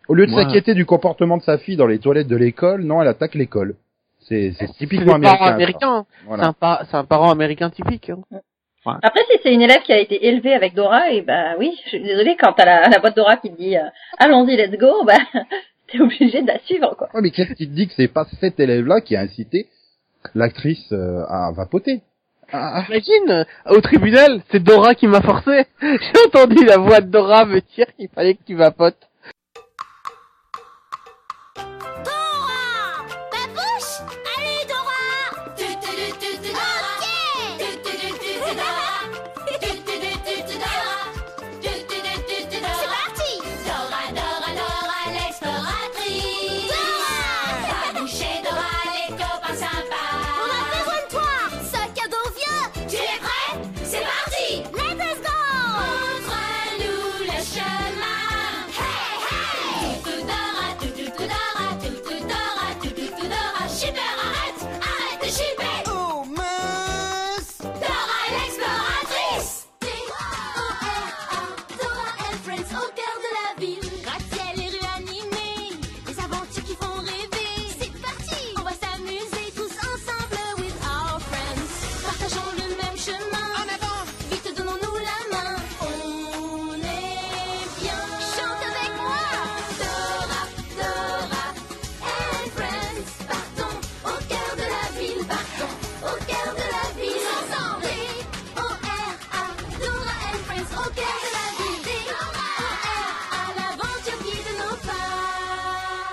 [0.08, 3.00] au lieu de s'inquiéter du comportement de sa fille dans les toilettes de l'école, non,
[3.00, 3.76] elle attaque l'école.
[4.18, 5.44] C'est c'est C'est typiquement américain.
[6.20, 6.48] C'est Voilà.
[6.48, 8.10] un, pa- c'est un parent américain typique.
[8.10, 8.18] Hein.
[8.86, 11.88] Après, si c'est une élève qui a été élevée avec Dora, et bah oui, je
[11.90, 13.82] suis désolée, quand t'as la, la boîte Dora qui te dit euh,
[14.18, 15.18] allons-y, let's go, bah
[15.88, 17.08] t'es obligé de la suivre, quoi.
[17.14, 19.66] Ouais, mais qu'est-ce qui te dit que c'est pas cet élève-là qui a incité
[20.34, 22.00] l'actrice euh, à vapoter?
[22.52, 23.44] Ah, Imagine, euh,
[23.76, 25.66] au tribunal, c'est Dora qui m'a forcé.
[25.82, 29.09] J'ai entendu la voix de Dora me dire qu'il fallait que tu vapotes.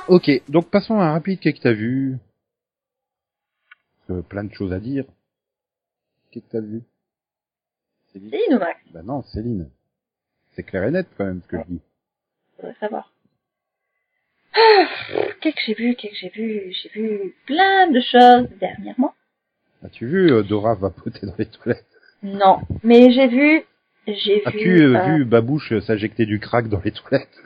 [0.08, 2.18] Ok, donc passons à un rapide qu'est-ce que t'as vu
[4.10, 5.06] Euh, Plein de choses à dire.
[6.32, 6.82] Qu'est-ce que t'as vu?
[8.14, 8.30] Céline?
[8.32, 8.80] Céline ou Max?
[8.94, 9.70] Bah non, Céline.
[10.54, 11.82] C'est clair et net quand même ce que je dis.
[12.56, 13.12] faudrait savoir.
[14.54, 14.88] Ah,
[15.42, 16.72] Qu'est-ce que j'ai vu Qu'est-ce que j'ai vu?
[16.74, 19.14] J'ai vu plein de choses dernièrement.
[19.84, 21.86] As-tu vu euh, Dora vapoter dans les toilettes?
[22.24, 23.64] Non, mais j'ai vu,
[24.08, 27.38] j'ai As-tu vu, euh, vu Babouche s'injecter du crack dans les toilettes?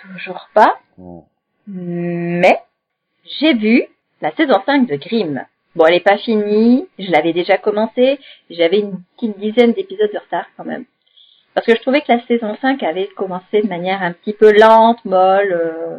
[0.00, 1.26] toujours pas, Oh.
[1.72, 2.58] Mais
[3.24, 3.84] j'ai vu
[4.20, 5.44] la saison 5 de Grimm.
[5.76, 8.18] Bon, elle est pas finie, je l'avais déjà commencé,
[8.50, 10.84] j'avais une petite dizaine d'épisodes de retard quand même.
[11.54, 14.52] Parce que je trouvais que la saison 5 avait commencé de manière un petit peu
[14.52, 15.98] lente, molle, euh,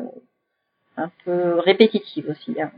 [0.98, 2.56] un peu répétitive aussi.
[2.62, 2.72] hein.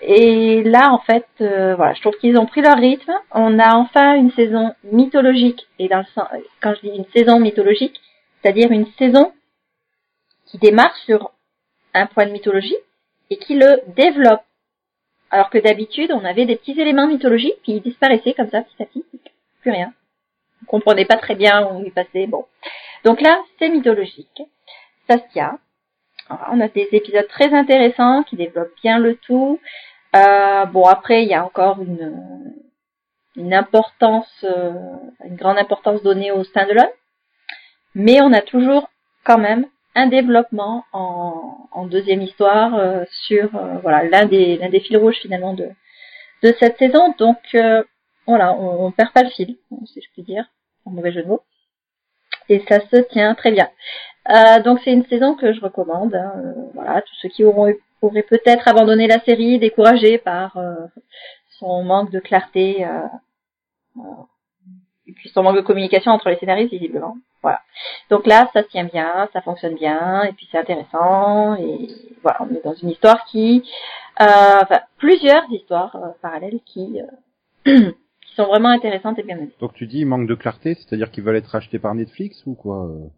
[0.00, 3.12] Et là, en fait, euh, voilà, je trouve qu'ils ont pris leur rythme.
[3.30, 5.66] On a enfin une saison mythologique.
[5.78, 6.26] Et dans le sens,
[6.60, 8.00] quand je dis une saison mythologique,
[8.42, 9.32] c'est-à-dire une saison
[10.46, 11.30] qui démarre sur
[11.94, 12.76] un point de mythologie
[13.30, 14.42] et qui le développe.
[15.30, 18.82] Alors que d'habitude, on avait des petits éléments mythologiques, puis ils disparaissaient comme ça, petit
[18.82, 19.04] à petit,
[19.62, 19.92] plus rien.
[20.62, 22.44] On comprenait pas très bien où ils passaient, bon.
[23.04, 24.42] Donc là, c'est mythologique.
[25.08, 25.16] Ça
[26.50, 29.58] On a des épisodes très intéressants qui développent bien le tout.
[30.14, 32.54] Euh, bon, après, il y a encore une,
[33.36, 34.72] une importance, euh,
[35.24, 36.90] une grande importance donnée au standalone.
[37.94, 38.88] Mais on a toujours
[39.24, 44.68] quand même un développement en, en deuxième histoire euh, sur euh, voilà l'un des l'un
[44.70, 45.68] des fils rouges finalement de
[46.42, 47.14] de cette saison.
[47.18, 47.82] Donc euh,
[48.26, 50.46] voilà, on, on perd pas le fil, si je puis dire,
[50.84, 51.42] en mauvais jeu de mots.
[52.48, 53.68] Et ça se tient très bien.
[54.30, 56.14] Euh, donc c'est une saison que je recommande.
[56.14, 60.74] hein, euh, voilà, tous ceux qui auront auraient peut-être abandonné la série, découragés par euh,
[61.58, 62.86] son manque de clarté
[65.06, 67.16] et puis son manque de communication entre les scénaristes visiblement.
[67.42, 67.60] Voilà.
[68.10, 71.88] Donc là, ça tient bien, ça fonctionne bien, et puis c'est intéressant, et
[72.22, 73.64] voilà, on est dans une histoire qui,
[74.20, 77.90] euh, enfin, plusieurs histoires euh, parallèles qui, euh,
[78.22, 79.52] qui sont vraiment intéressantes et bien menées.
[79.60, 82.86] Donc tu dis manque de clarté, c'est-à-dire qu'ils veulent être achetés par Netflix ou quoi
[82.86, 83.08] euh?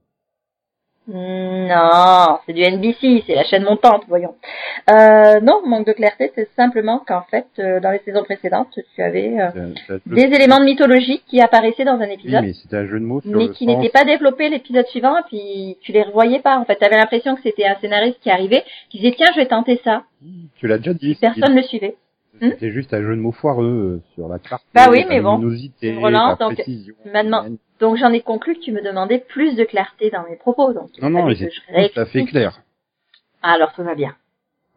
[1.06, 4.34] Non, c'est du NBC, c'est la chaîne montante, voyons.
[4.90, 9.02] Euh, non, manque de clarté, c'est simplement qu'en fait, euh, dans les saisons précédentes, tu
[9.02, 9.48] avais euh,
[9.90, 12.42] un des éléments de mythologie qui apparaissaient dans un Oui, épisode.
[12.42, 15.16] mais c'était un jeu de mots sur mais le qui n'étaient pas développés l'épisode suivant,
[15.18, 16.58] et puis tu les revoyais pas.
[16.58, 19.40] En fait, tu avais l'impression que c'était un scénariste qui arrivait, qui disait tiens, je
[19.40, 20.04] vais tenter ça.
[20.56, 21.16] Tu l'as déjà dit.
[21.20, 21.96] Personne ne le suivait.
[22.40, 25.36] C'était juste un jeu de mots foireux euh, sur la clarté, Bah oui, mais bon,
[25.36, 26.60] relance, la donc,
[27.12, 27.44] maintenant-
[27.84, 30.72] Donc j'en ai conclu que tu me demandais plus de clarté dans mes propos.
[30.72, 31.50] Donc Non, non, mais c'est
[31.90, 32.62] tout à fait clair.
[33.42, 34.16] Alors tout va bien.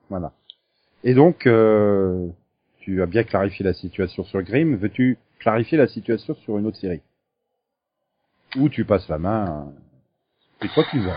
[0.09, 0.33] Voilà.
[1.05, 2.27] Et donc, euh,
[2.81, 4.75] tu as bien clarifié la situation sur Grimm.
[4.75, 6.99] Veux-tu clarifier la situation sur une autre série?
[8.57, 9.71] Ou tu passes la main
[10.61, 11.15] C'est toi qui vois.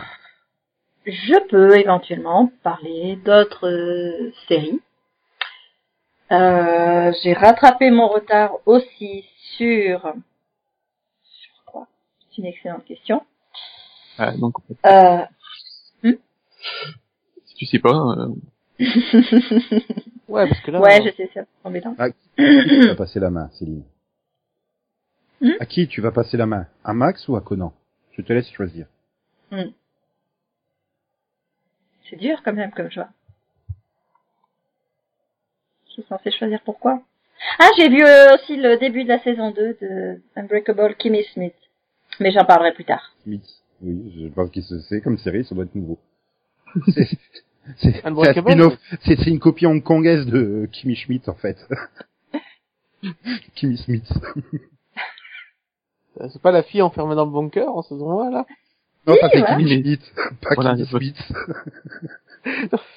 [1.06, 4.80] Je peux éventuellement parler d'autres euh, séries.
[6.30, 9.24] Euh, J'ai rattrapé mon retard aussi
[9.56, 10.14] sur...
[12.40, 13.22] une excellente question.
[14.18, 14.54] Euh, donc,
[14.86, 15.24] Euh...
[17.46, 18.28] si tu sais pas, euh,
[20.28, 21.94] Ouais, parce que là, ouais, euh, je sais, c'est embêtant.
[21.98, 23.84] À qui tu vas passer la main, Céline
[25.42, 25.52] Hmm?
[25.58, 27.72] À qui tu vas passer la main À Max ou à Conan?
[28.12, 28.86] Je te laisse choisir.
[32.08, 33.08] C'est dur quand même comme choix.
[35.86, 37.00] Je suis censée choisir pourquoi?
[37.58, 41.54] Ah, j'ai vu euh, aussi le début de la saison 2 de Unbreakable Kimmy Smith.
[42.20, 43.12] Mais j'en parlerai plus tard.
[43.22, 43.42] Smith.
[43.82, 45.98] Oui, je pense que c'est c'est comme série, ça doit être nouveau.
[46.94, 47.18] C'est c'est-
[47.78, 48.74] c'est un Unbreakable, spin-off.
[49.04, 51.56] C'est c'est une copie hongkongaise de Kimmy Schmidt en fait.
[53.54, 54.06] Kimmy Smith.
[56.20, 58.46] euh, c'est pas la fille enfermée dans le bunker en saison 1, là?
[59.06, 59.46] Non, ça c'est ouais.
[59.46, 60.02] Kimmy Schmidt,
[60.42, 61.00] pas Voilà, Kimmy je vois.
[61.00, 62.80] Smith.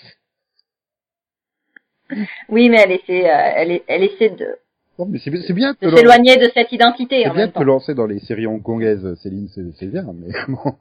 [2.50, 4.58] Oui, mais elle essaie, euh, elle essaie de,
[5.00, 7.50] Non, mais c'est bien- c'est bien de s'éloigner de cette identité c'est en bien même
[7.50, 10.76] de te lancer dans les séries hongkongaises, Céline, c'est c'est bien, mais bon.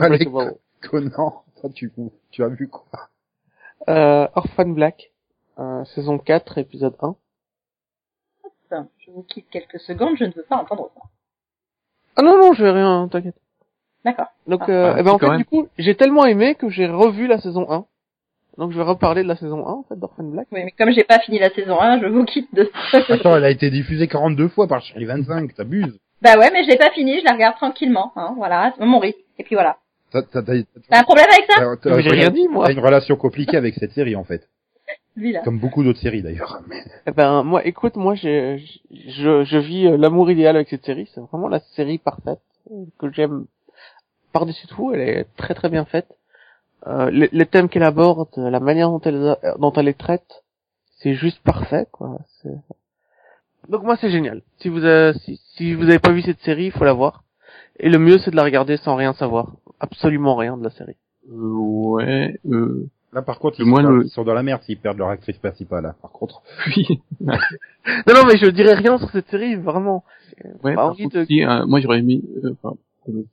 [0.00, 0.26] Allez.
[0.82, 1.90] Conan, toi tu,
[2.30, 3.08] tu as vu quoi?
[3.88, 5.10] Euh, Orphan Black,
[5.58, 7.16] euh, saison 4, épisode 1.
[8.66, 11.00] Enfin, je vous quitte quelques secondes, je ne veux pas entendre ça.
[12.16, 13.36] Ah non, non, je vais rien, t'inquiète.
[14.04, 14.26] D'accord.
[14.46, 14.70] Donc, Ah.
[14.70, 15.38] euh, Ah, eh ben, en fait, même.
[15.38, 17.86] du coup, j'ai tellement aimé que j'ai revu la saison 1.
[18.60, 20.46] Donc, je vais reparler de la saison 1, en fait, d'Orphan Black.
[20.52, 22.70] Oui, mais comme j'ai pas fini la saison 1, je vous quitte de...
[23.08, 25.98] Attends, elle a été diffusée 42 fois par Chérie 25, t'abuses.
[26.20, 28.98] bah ouais, mais je l'ai pas fini, je la regarde tranquillement, hein, voilà, c'est mon
[28.98, 29.18] rythme.
[29.38, 29.78] Et puis voilà.
[30.12, 30.52] T'as t'as- t'as-
[30.90, 32.66] T'as un problème avec ça t'as- j'ai rien dit, moi.
[32.66, 34.46] T'as une relation compliquée avec cette série en fait,
[35.16, 35.40] Lui là.
[35.42, 36.60] comme beaucoup d'autres séries d'ailleurs.
[36.68, 38.58] Mais- Eh ben, moi, écoute, moi, j'ai,
[38.90, 41.08] je, je vis euh, l'amour idéal avec cette série.
[41.14, 43.46] C'est vraiment la série parfaite euh, que j'aime
[44.34, 44.92] par-dessus tout.
[44.92, 46.08] Elle est très très bien faite.
[46.86, 50.42] Euh, les, les thèmes qu'elle aborde, la manière dont elle, euh, dont elle les traite,
[50.98, 52.18] c'est juste parfait, quoi.
[52.42, 52.48] C'est-
[53.68, 54.42] Donc moi, c'est génial.
[54.58, 57.24] Si vous, avez, si, si vous avez pas vu cette série, il faut la voir.
[57.78, 59.56] Et le mieux, c'est de la regarder sans rien savoir.
[59.78, 60.96] Absolument rien de la série.
[61.30, 64.62] Euh, ouais, euh, Là, par contre, ils, sont, dans, le- ils sont dans la merde
[64.62, 65.84] s'ils perdent leur actrice principale.
[65.84, 65.94] Hein.
[66.00, 66.42] Par contre,
[66.76, 67.00] oui.
[67.20, 70.04] Non, non, mais je dirais rien sur cette série, vraiment.
[70.62, 72.76] Ouais, par contre, de- si, euh, moi j'aurais aimé, euh, enfin,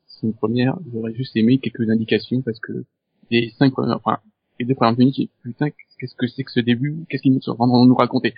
[0.08, 2.86] c'est une première, j'aurais juste aimé quelques indications parce que
[3.32, 4.20] les cinq premières, enfin,
[4.60, 7.06] les deux premières minutes, j'ai putain, qu'est-ce que c'est que ce début?
[7.10, 8.34] Qu'est-ce qu'ils nous sont en nous raconter?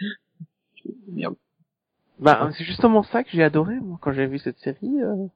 [1.12, 1.36] Merde.
[2.20, 5.02] Bah, c'est justement ça que j'ai adoré, moi, quand j'ai vu cette série.
[5.02, 5.28] euh,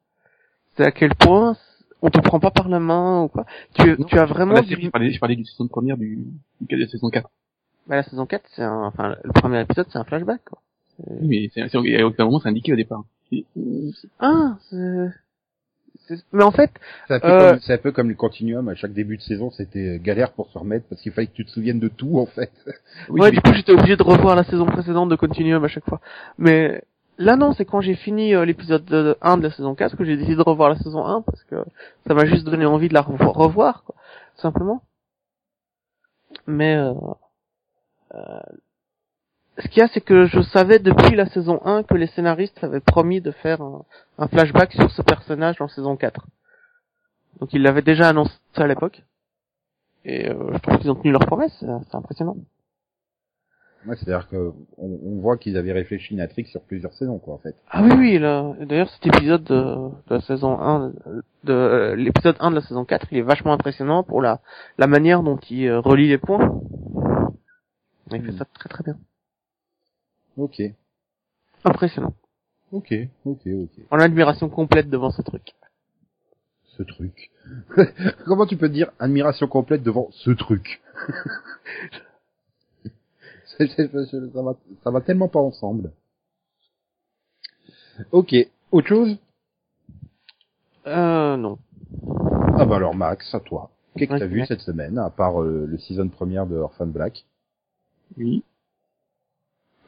[0.75, 1.55] c'est à quel point
[2.01, 3.45] on te prend pas par la main ou quoi.
[3.75, 6.25] Tu, Non, tu as vraiment la série, je parlais, je parlais du saison première du,
[6.59, 7.29] du de la saison 4.
[7.87, 10.59] Bah, la saison 4, c'est un, enfin, le premier épisode, c'est un flashback, quoi.
[11.07, 13.03] Oui, mais c'est, c'est, à aucun moment c'est indiqué au départ.
[14.19, 15.09] Ah, c'est-
[16.31, 16.71] mais en fait,
[17.07, 18.67] c'est un, peu Euh, comme- c'est un peu comme le continuum.
[18.69, 21.45] À chaque début de saison, c'était galère pour se remettre parce qu'il fallait que tu
[21.45, 22.51] te souviennes de tout, en fait.
[23.09, 25.67] oui, ouais, mais- du coup, j'étais obligé de revoir la saison précédente de Continuum à
[25.67, 26.01] chaque fois.
[26.37, 26.83] Mais
[27.17, 30.03] là, non, c'est quand j'ai fini euh, l'épisode de- 1 de la saison 4 que
[30.03, 31.55] j'ai décidé de revoir la saison 1 parce que
[32.07, 33.95] ça m'a juste donné envie de la revo- revoir, quoi,
[34.35, 34.81] simplement.
[36.47, 36.93] Mais euh,
[38.15, 38.39] euh,
[39.59, 42.63] ce qu'il y a, c'est que je savais depuis la saison 1 que les scénaristes
[42.63, 43.85] avaient promis de faire un,
[44.17, 46.25] un flashback sur ce personnage en saison 4.
[47.39, 49.03] Donc ils l'avaient déjà annoncé à l'époque.
[50.05, 52.35] Et euh, je trouve qu'ils ont tenu leur promesse, c'est c'est impressionnant.
[53.85, 57.33] Ouais, C'est-à-dire que on, on voit qu'ils avaient réfléchi une intrigue sur plusieurs saisons, quoi,
[57.33, 57.55] en fait.
[57.69, 58.53] Ah oui, oui, là.
[58.61, 60.93] D'ailleurs, cet épisode de, de la saison 1,
[61.43, 64.39] de euh, l'épisode 1 de la saison 4, il est vachement impressionnant pour la,
[64.77, 66.59] la manière dont il euh, relie les points.
[68.11, 68.37] Il fait Hmm.
[68.37, 68.95] ça très très bien.
[70.37, 70.61] Ok,
[71.65, 72.13] Impressionnant.
[72.71, 72.93] ok,
[73.25, 73.69] ok, ok.
[73.91, 75.53] En admiration complète devant ce truc.
[76.77, 77.31] Ce truc.
[78.25, 80.81] Comment tu peux dire admiration complète devant ce truc?
[83.57, 83.65] Ça,
[84.41, 85.91] va, ça va tellement pas ensemble.
[88.11, 88.33] Ok,
[88.71, 89.17] autre chose?
[90.87, 91.59] Euh, non.
[92.57, 93.69] Ah bah alors Max, à toi.
[93.95, 97.25] Qu'est-ce que t'as vu cette semaine, à part euh, le season première de Orphan Black?
[98.17, 98.43] Oui.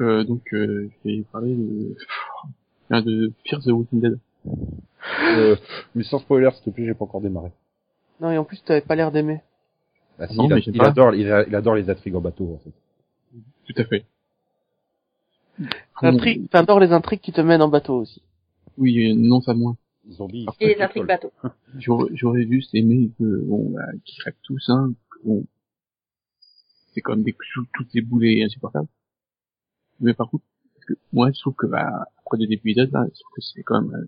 [0.02, 1.96] Euh, donc, euh, je vais parler de,
[2.92, 4.20] euh, de Fear the Walking Dead.
[5.22, 5.56] euh,
[5.96, 7.52] Mais sans spoiler, s'il te plaît, j'ai pas encore démarré.
[8.20, 9.42] Non, et en plus, t'avais pas l'air d'aimer.
[10.18, 10.88] Bah, si, Non, il, a- il pas.
[10.88, 12.72] adore, il, a- il adore les intrigues en bateau, en fait.
[13.74, 14.06] Tout à fait.
[16.02, 18.22] L'intrigue- T'adores les intrigues qui te mènent en bateau aussi.
[18.78, 19.78] Oui, euh, non, ça moins.
[20.12, 20.46] Zombies.
[20.60, 21.32] Et les c'est intrigues bateau.
[21.80, 24.94] J'aurais j'aurais juste aimé que, bon, bah, qu'ils crèvent tous, hein.
[25.24, 25.44] Bon,
[26.94, 28.88] c'est quand même des, tout- toutes ces boulets insupportables.
[30.00, 30.44] Mais par contre,
[30.76, 33.64] parce que moi, je trouve que, bah, après deux épisodes, là, je trouve que c'est
[33.64, 34.06] quand même euh,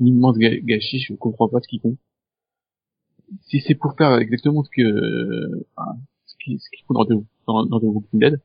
[0.00, 1.96] un immense gâchis, je comprends pas ce qu'ils font.
[3.42, 5.64] Si c'est pour faire exactement ce que, euh,
[6.26, 8.40] ce qu'ils font dans The, dans, dans The Walking Dead,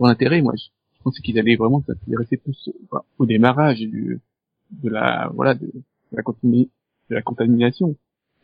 [0.00, 0.64] l'intérêt, moi, je,
[0.96, 2.70] je pensais qu'ils allaient vraiment s'intéresser plus
[3.18, 4.20] au démarrage du,
[4.70, 5.70] de la, voilà, de,
[6.12, 6.70] la continu-
[7.10, 7.96] de la contamination.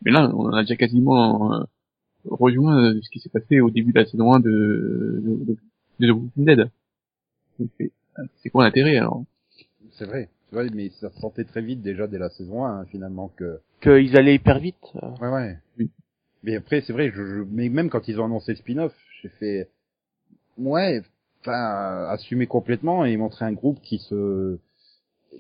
[0.05, 1.65] Mais là, on a déjà quasiment euh,
[2.25, 5.57] rejoint euh, ce qui s'est passé au début de la saison 1 de, de, de,
[6.01, 6.71] de The Walking Dead.
[7.79, 9.23] C'est- quoi l'intérêt alors
[9.93, 12.81] C'est vrai, c'est vrai, mais ça se sentait très vite déjà dès la saison 1,
[12.81, 13.61] hein, finalement, que...
[13.81, 14.77] Qu'ils allaient hyper vite.
[15.03, 15.09] euh.
[15.21, 15.59] Ouais, ouais.
[15.79, 15.91] Oui.
[16.45, 19.29] Mais après, c'est vrai, je, je- mais même quand ils ont annoncé le spin-off, j'ai
[19.29, 19.69] fait...
[20.59, 21.03] Ouais,
[21.41, 24.59] enfin, assumer complètement et montrer un groupe qui se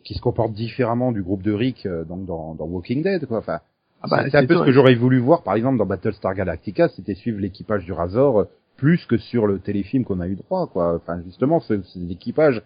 [0.04, 3.38] qui se comporte différemment du groupe de Rick euh, donc dans, dans Walking Dead quoi
[3.38, 3.60] enfin
[4.00, 6.34] Ah bah, c'est un peu ça, ce que j'aurais voulu voir par exemple dans Battlestar
[6.34, 8.44] Galactica c'était suivre l'équipage du Razor euh,
[8.82, 12.58] plus que sur le téléfilm qu'on a eu droit quoi enfin justement c'est c'est l'équipage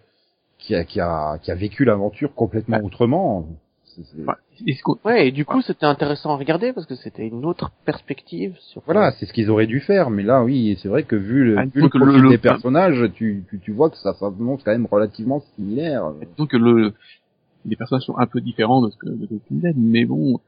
[0.57, 2.83] qui a qui a qui a vécu l'aventure complètement Ouais.
[2.89, 3.47] autrement
[3.85, 4.33] c'est- Ouais.
[4.67, 7.71] Est-ce qu'on- Ouais, et du coup, c'était intéressant à regarder parce que c'était une autre
[7.83, 8.81] perspective sur.
[8.85, 11.57] Voilà, c'est ce qu'ils auraient dû faire, mais là, oui, c'est vrai que vu le,
[11.57, 14.13] Ah, vu le donc le- profil le- des personnages, tu, tu, tu vois que ça
[14.13, 16.03] s'annonce quand même relativement similaire.
[16.35, 16.93] Disons que le,
[17.65, 20.39] les personnages sont un peu différents de ce que de Walking Dead, mais bon,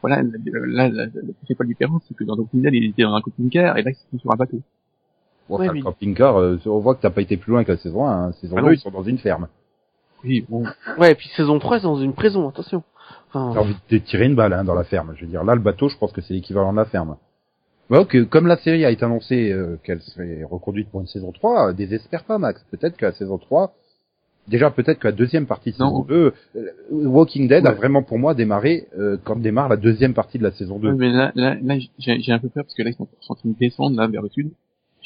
[0.00, 3.20] voilà, là, la, la principale différence, c'est que dans Walking Dead, ils étaient dans un
[3.20, 4.60] camping-car, et là, ils sont sur un bateau.
[5.48, 7.78] Bon, Ouais, mais- camping-car, euh, on voit que t'as pas été plus loin que la
[7.78, 8.26] saison 1.
[8.28, 8.32] Hein.
[8.40, 8.72] Saison Ah 2, non.
[8.72, 9.48] ils sont dans une ferme.
[10.24, 10.64] Oui, bon,
[10.98, 12.82] Ouais, et puis saison 3, c'est dans une prison, attention.
[13.28, 15.12] Enfin, T'as envie de te tirer une balle hein, dans la ferme.
[15.16, 17.16] Je veux dire, là, le bateau, je pense que c'est l'équivalent de la ferme.
[17.88, 21.32] Bon, que, comme la série a été annoncée euh, qu'elle serait reconduite pour une saison
[21.32, 22.64] 3, euh, désespère pas, Max.
[22.70, 23.74] Peut-être que la saison 3,
[24.46, 26.04] déjà peut-être que la deuxième partie de saison Non.
[26.04, 27.76] 2, euh, Walking Dead a Ouais.
[27.76, 30.90] vraiment pour moi démarré euh, quand démarre la deuxième partie de la saison 2.
[30.90, 33.08] Ouais, mais là, là, là j'ai j'ai un peu peur, parce que là, ils sont,
[33.20, 34.50] sont en train de descendre, là, vers le sud.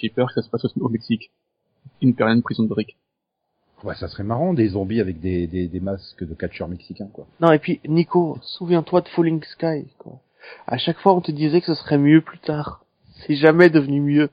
[0.05, 1.31] J'ai peur que ça se passe au, au Mexique.
[2.03, 2.99] Une période de prison de Rick.
[3.83, 7.27] Ouais, ça serait marrant, des zombies avec des, des, des masques de catcheurs mexicains, quoi.
[7.41, 10.21] Non, et puis, Nico, souviens-toi de Falling Sky, quoi.
[10.67, 12.85] À chaque fois, on te disait que ce serait mieux plus tard.
[13.27, 14.29] c'est jamais devenu mieux.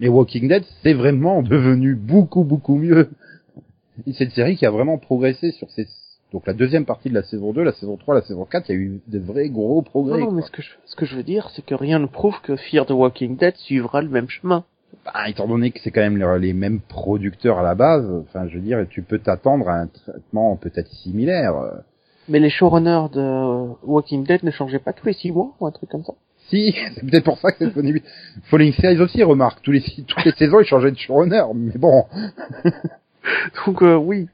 [0.00, 3.10] Mais Walking Dead, c'est vraiment devenu beaucoup, beaucoup mieux.
[4.14, 5.86] C'est une série qui a vraiment progressé sur ces...
[6.32, 8.72] Donc la deuxième partie de la saison 2, la saison 3, la saison 4, il
[8.72, 10.18] y a eu de vrais gros progrès.
[10.18, 12.06] Non, non, mais ce que je, ce que je veux dire, c'est que rien ne
[12.06, 14.64] prouve que Fear the Walking Dead suivra le même chemin.
[15.04, 18.56] Bah, étant donné que c'est quand même les, mêmes producteurs à la base, enfin, je
[18.56, 21.56] veux dire, tu peux t'attendre à un traitement peut-être similaire.
[21.56, 21.70] euh.
[22.28, 25.70] Mais les showrunners de Walking Dead ne changeaient pas tous les six mois ou un
[25.70, 26.14] truc comme ça.
[26.48, 28.02] Si, c'est peut-être pour ça que c'est devenu...
[28.44, 32.04] Falling Series aussi, remarque, tous les, toutes les saisons, ils changeaient de showrunner, mais bon.
[33.66, 34.28] Donc euh, oui.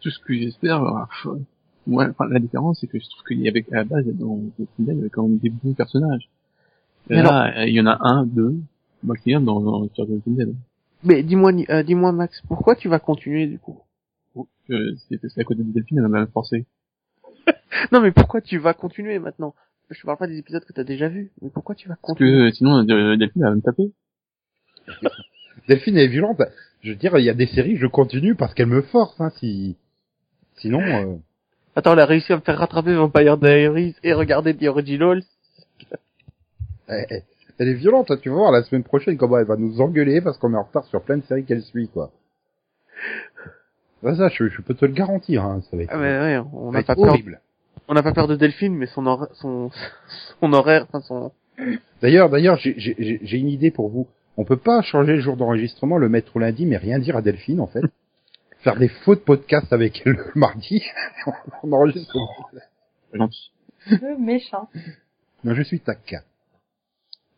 [0.00, 1.38] Tout ce que j'espère, faut-
[1.86, 4.26] moi, enfin, la différence, c'est que je trouve qu'il y avait, à la base, dans
[4.26, 6.28] Walking Dead, il y avait quand même des bons personnages.
[7.08, 8.56] Et Mais là, il y en a un, deux,
[9.02, 10.54] maximum dans, dans Fear the Walking Dead.
[11.02, 13.80] Mais dis-moi, euh, dis-moi Max, pourquoi tu vas continuer du coup
[14.70, 16.66] Euh, c'est à côté de Delphine, elle m'a même forcé.
[17.92, 19.54] Non, mais pourquoi tu vas continuer maintenant
[19.90, 22.12] Je te parle pas des épisodes que t'as déjà vus, mais pourquoi tu vas Parce
[22.14, 23.92] continuer que, euh, sinon, euh, Delphine, elle va me taper.
[25.68, 26.40] Delphine est violente.
[26.82, 29.30] Je veux dire, il y a des séries, je continue parce qu'elle me force, hein,
[29.38, 29.76] si...
[30.56, 31.16] Sinon, euh,
[31.76, 35.22] Attends, elle a réussi à me faire rattraper Vampire Diaries et regarder The Originals.
[36.88, 37.22] elle, elle-
[37.60, 40.20] elle est violente, hein, tu vas voir, la semaine prochaine, comment elle va nous engueuler
[40.20, 42.10] parce qu'on est en retard sur plein de séries qu'elle suit, quoi.
[44.02, 46.72] Bah, ça, je, je peux te le garantir, hein, ça va être, Ah ouais, on
[46.72, 47.40] n'a être pas peur, horrible.
[47.86, 49.70] on n'a pas peur de Delphine, mais son hor- son
[50.40, 51.32] son horaire, enfin son.
[52.00, 54.08] D'ailleurs, d'ailleurs, j'ai- une idée pour vous.
[54.38, 57.20] On peut pas changer le jour d'enregistrement, le mettre au lundi, mais rien dire à
[57.22, 57.82] Delphine, en fait.
[58.60, 60.82] Faire des faux de podcast avec elle le mardi.
[61.62, 62.16] on enregistre.
[63.12, 63.50] Gentil.
[63.90, 64.68] Le méchant.
[65.44, 66.20] Non, je suis taquin.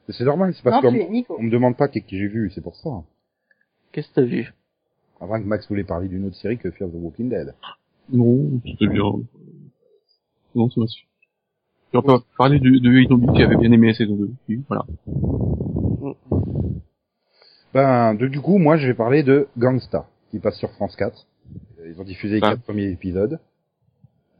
[0.08, 2.90] C'est normal, c'est parce qu'on me demande pas qu'est-ce que j'ai vu, c'est pour ça.
[3.92, 4.52] Qu'est-ce que t'as vu?
[5.20, 7.54] Avant que Max voulait parler d'une autre série que Fear the Walking Dead.
[8.10, 9.04] Non, c'était bien.
[10.54, 11.06] Non, ça m'a suffi.
[11.94, 14.30] Et on peut parler de, de Zombie qui avait bien aimé la saison 2.
[14.48, 14.84] Oui, voilà.
[17.74, 21.26] Ben, de- du coup, moi, je vais parler de Gangsta, qui passe sur France 4.
[21.80, 22.50] Euh, Ils ont diffusé les Ah.
[22.50, 23.38] quatre premiers épisodes.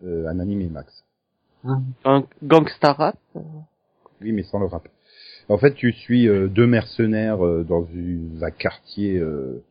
[0.04, 1.04] Euh, un anime et Max.
[2.04, 3.16] Un gangsta rap
[4.20, 4.88] Oui, mais sans le rap.
[5.52, 7.86] En fait, tu suis euh, deux mercenaires euh, dans
[8.40, 9.62] un quartier euh,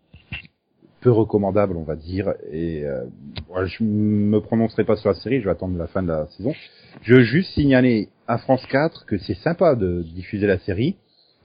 [1.00, 2.36] peu recommandable, on va dire.
[2.52, 3.06] Et euh,
[3.50, 6.28] moi, je me prononcerai pas sur la série, je vais attendre la fin de la
[6.38, 6.54] saison.
[7.02, 10.98] Je veux juste signaler à France 4 que c'est sympa de diffuser la série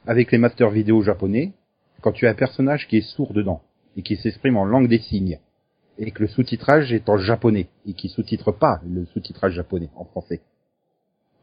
[0.07, 1.53] avec les masters vidéo japonais
[2.03, 3.63] quand tu as un personnage qui est sourd dedans
[3.97, 5.39] et qui s'exprime en langue des signes
[5.97, 10.05] et que le sous-titrage est en japonais et qui sous-titre pas le sous-titrage japonais en
[10.05, 10.43] français.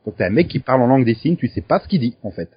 [0.05, 1.99] Donc t'as un mec qui parle en langue des signes, tu sais pas ce qu'il
[1.99, 2.51] dit en fait.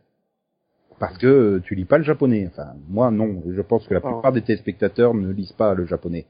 [0.98, 2.48] Parce que euh, tu lis pas le japonais.
[2.50, 3.42] Enfin, moi non.
[3.48, 4.10] Je pense que la Ah.
[4.12, 6.26] plupart des téléspectateurs ne lisent pas le japonais.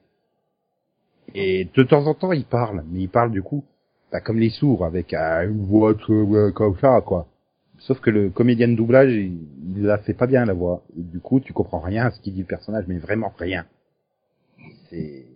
[1.35, 3.65] Et de temps en temps, ils parlent, mais ils parlent du coup,
[4.13, 7.27] bah, comme les sourds, avec euh, une voix euh, comme ça, quoi.
[7.79, 9.39] Sauf que le comédien de doublage, il,
[9.77, 10.83] il la fait pas bien la voix.
[10.99, 13.67] Et du coup, tu comprends rien à ce qu'il dit le personnage, mais vraiment rien.
[14.89, 15.27] C'est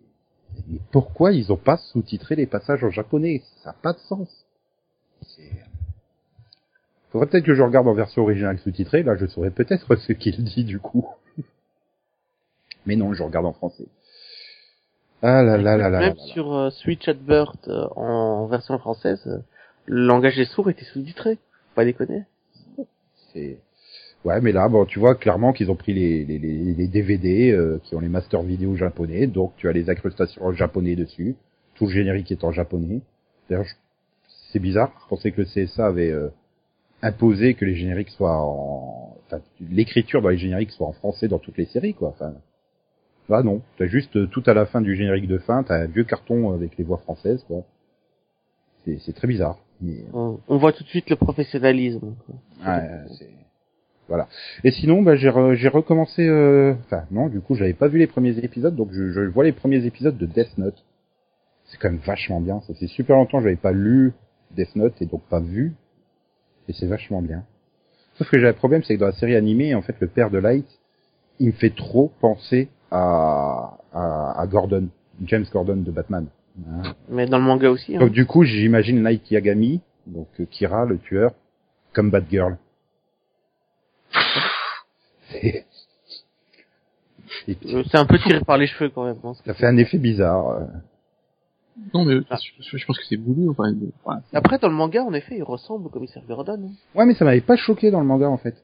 [0.68, 3.42] mais pourquoi ils ont pas sous-titré les passages en japonais?
[3.62, 4.28] Ça n'a pas de sens.
[5.22, 5.50] C'est
[7.10, 10.42] Faudrait peut-être que je regarde en version originale sous-titrée, là je saurais peut-être ce qu'il
[10.44, 11.08] dit du coup.
[12.86, 13.86] Mais non, je regarde en français.
[15.22, 15.98] Ah là là là là.
[16.00, 16.32] Même là là.
[16.32, 19.38] sur euh, Switch Advert euh, en version française, euh,
[19.86, 21.38] le langage des sourds était sous-titré.
[21.74, 22.24] Pas déconner.
[23.32, 23.58] C'est
[24.24, 27.52] Ouais, mais là, bon, tu vois clairement qu'ils ont pris les, les, les, les DVD
[27.52, 31.36] euh, qui ont les masters vidéo japonais, donc tu as les incrustations en japonais dessus.
[31.74, 33.00] Tout le générique est en japonais.
[33.48, 33.74] D'ailleurs, je-
[34.52, 34.92] c'est bizarre.
[35.04, 36.14] Je pensais que le CSA avait
[37.02, 41.28] euh, imposé que les génériques soient en, enfin, l'écriture dans les génériques soit en français
[41.28, 42.08] dans toutes les séries, quoi.
[42.10, 42.34] Enfin,
[43.28, 43.62] là non.
[43.78, 46.52] T'as juste euh, tout à la fin du générique de fin, t'as un vieux carton
[46.52, 47.62] avec les voix françaises, quoi.
[48.84, 49.58] C'est c'est très bizarre.
[49.82, 52.14] Mais, On, on voit tout de suite le professionnalisme.
[52.66, 52.88] Ouais,
[53.18, 53.30] c'est
[54.08, 54.26] voilà.
[54.64, 56.26] Et sinon, bah, j'ai re- j'ai recommencé.
[56.26, 59.44] euh, Enfin, non, du coup, j'avais pas vu les premiers épisodes, donc je, je vois
[59.44, 60.84] les premiers épisodes de Death Note.
[61.66, 62.60] C'est quand même vachement bien.
[62.62, 64.12] Ça fait super longtemps que j'avais pas lu
[64.56, 65.74] Death Note et donc pas vu.
[66.68, 67.44] Et c'est vachement bien.
[68.16, 70.30] Sauf que j'ai un problème, c'est que dans la série animée, en fait, le père
[70.30, 70.66] de Light,
[71.38, 74.88] il me fait trop penser à, à, à Gordon,
[75.24, 76.26] James Gordon de Batman.
[76.68, 76.94] Hein.
[77.08, 77.96] Mais dans le manga aussi.
[77.96, 78.00] Hein.
[78.00, 81.32] Donc du coup, j'imagine Light Yagami, donc euh, Kira, le tueur,
[81.92, 82.56] comme Batgirl.
[85.30, 85.66] C'est-
[87.48, 89.16] Euh, C'est un peu tiré par les cheveux quand même.
[89.24, 89.32] hein.
[89.46, 90.62] ça fait un effet bizarre.
[91.94, 92.36] Non, mais Ah.
[92.60, 94.22] je, je pense que c'est voulu, enfin, de- voilà.
[94.32, 96.60] Après, dans le manga, en effet, il ressemble au commissaire Gordon.
[96.64, 96.70] hein.
[96.98, 98.54] Ouais, mais ça m'avait pas choqué dans le manga en fait.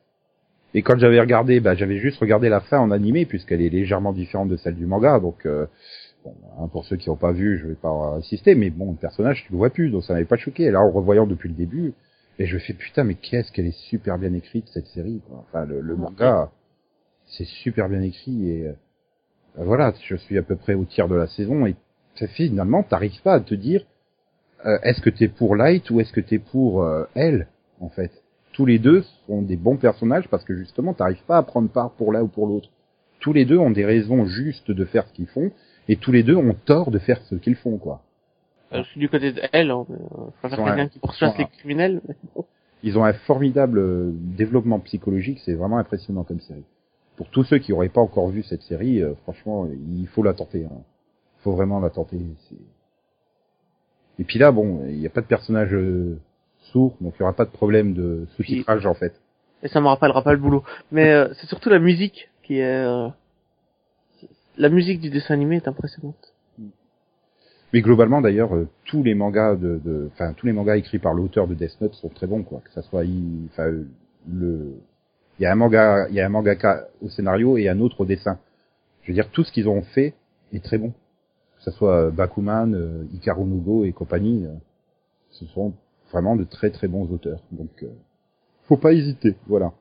[0.75, 4.12] Et quand j'avais regardé, bah, j'avais juste regardé la fin en animé puisqu'elle est légèrement
[4.12, 5.19] différente de celle du manga.
[5.21, 5.67] Donc, euh,
[6.25, 7.89] bon, hein, pour ceux qui n'ont pas vu, je vais pas
[8.19, 10.64] insister, mais bon, le personnage tu le vois plus, donc ça m'avait pas choqué.
[10.64, 11.95] Et là, en revoyant depuis le début,
[12.39, 15.23] Et je fais putain, mais qu'est-ce qu'elle est super bien écrite cette série.
[15.27, 15.43] Quoi.
[15.49, 16.51] Enfin, le, le manga,
[17.25, 18.73] c'est super bien écrit et euh,
[19.57, 21.75] voilà, je suis à peu près au tiers de la saison et
[22.25, 23.85] finalement, t'arrives pas à te dire
[24.64, 27.49] euh, est-ce que t'es pour Light ou est-ce que t'es pour euh, elle
[27.81, 28.11] en fait?
[28.53, 31.91] Tous les deux sont des bons personnages parce que justement, t'arrives pas à prendre part
[31.91, 32.71] pour l'un ou pour l'autre.
[33.21, 35.51] Tous les deux ont des raisons justes de faire ce qu'ils font
[35.89, 38.01] et tous les deux ont tort de faire ce qu'ils font quoi.
[38.73, 41.45] Euh, je suis du côté de elle, hein, euh, quelqu'un qui pourchasse Ouais.
[41.45, 42.01] les criminels.
[42.83, 46.64] Ils ont un formidable euh, développement psychologique, c'est vraiment impressionnant comme série.
[47.17, 50.35] Pour tous ceux qui n'auraient pas encore vu cette série, euh, franchement, il faut la
[50.35, 50.61] tenter.
[50.61, 50.69] Il
[51.47, 52.18] faut vraiment la tenter.
[54.18, 56.18] Et puis là, bon, il n'y a pas de personnage euh,
[56.72, 59.14] sourd, donc il n'y aura pas de problème de sous-titrage en fait.
[59.62, 60.64] Et ça me rappellera pas le boulot.
[60.90, 62.64] Mais euh, c'est surtout la musique qui est...
[62.84, 63.09] euh,
[64.59, 66.32] La musique du dessin animé est impressionnante.
[67.72, 68.51] Mais globalement, d'ailleurs,
[68.86, 71.94] tous les mangas de, de- enfin tous les mangas écrits par l'auteur de Death Note
[71.94, 72.61] sont très bons, quoi.
[72.64, 73.66] Que ça soit, il- enfin
[74.28, 74.74] le,
[75.38, 78.01] il y a un manga, il y a un mangaka au scénario et un autre
[78.01, 78.38] au dessin.
[79.03, 80.14] Je veux dire, tout ce qu'ils ont fait
[80.53, 80.92] est très bon.
[81.67, 84.55] Ça soit euh, Bakuman, euh, Hikaru no Go et compagnie, euh,
[85.31, 85.73] ce sont
[86.12, 87.41] vraiment de très très bons auteurs.
[87.51, 87.85] Donc,
[88.69, 89.35] faut pas hésiter.
[89.49, 89.73] Voilà.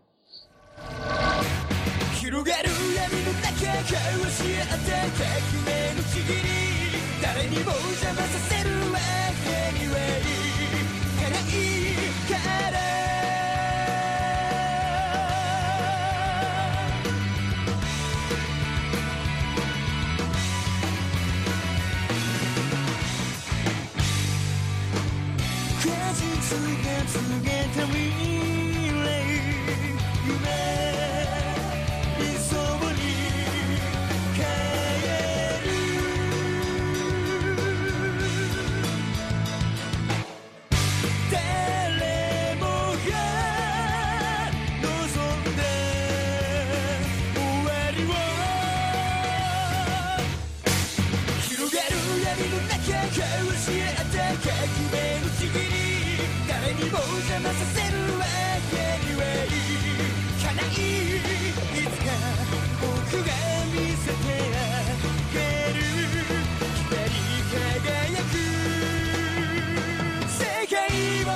[26.15, 26.23] 果実
[26.85, 27.99] が告げた未
[28.95, 29.11] 来
[30.25, 30.39] 夢
[30.95, 31.04] 理
[56.75, 58.27] 誰にも邪魔させるわ
[58.71, 58.75] け
[59.07, 59.55] にはい
[60.43, 62.11] かないいつか
[62.83, 63.31] 僕が
[63.71, 64.69] 見せてあ
[65.33, 65.39] げ
[65.79, 65.81] る
[66.75, 67.15] 光り
[67.47, 68.35] 輝く
[70.29, 70.79] 世界
[71.25, 71.31] を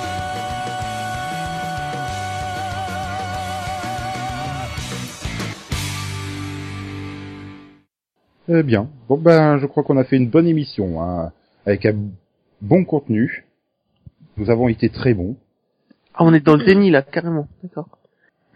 [8.47, 11.31] Eh bien, bon ben, je crois qu'on a fait une bonne émission, hein,
[11.65, 11.95] avec un
[12.61, 13.43] bon contenu.
[14.40, 15.36] nous avons été très bons.
[16.14, 17.46] Ah, on est dans le déni là, carrément.
[17.62, 17.88] D'accord.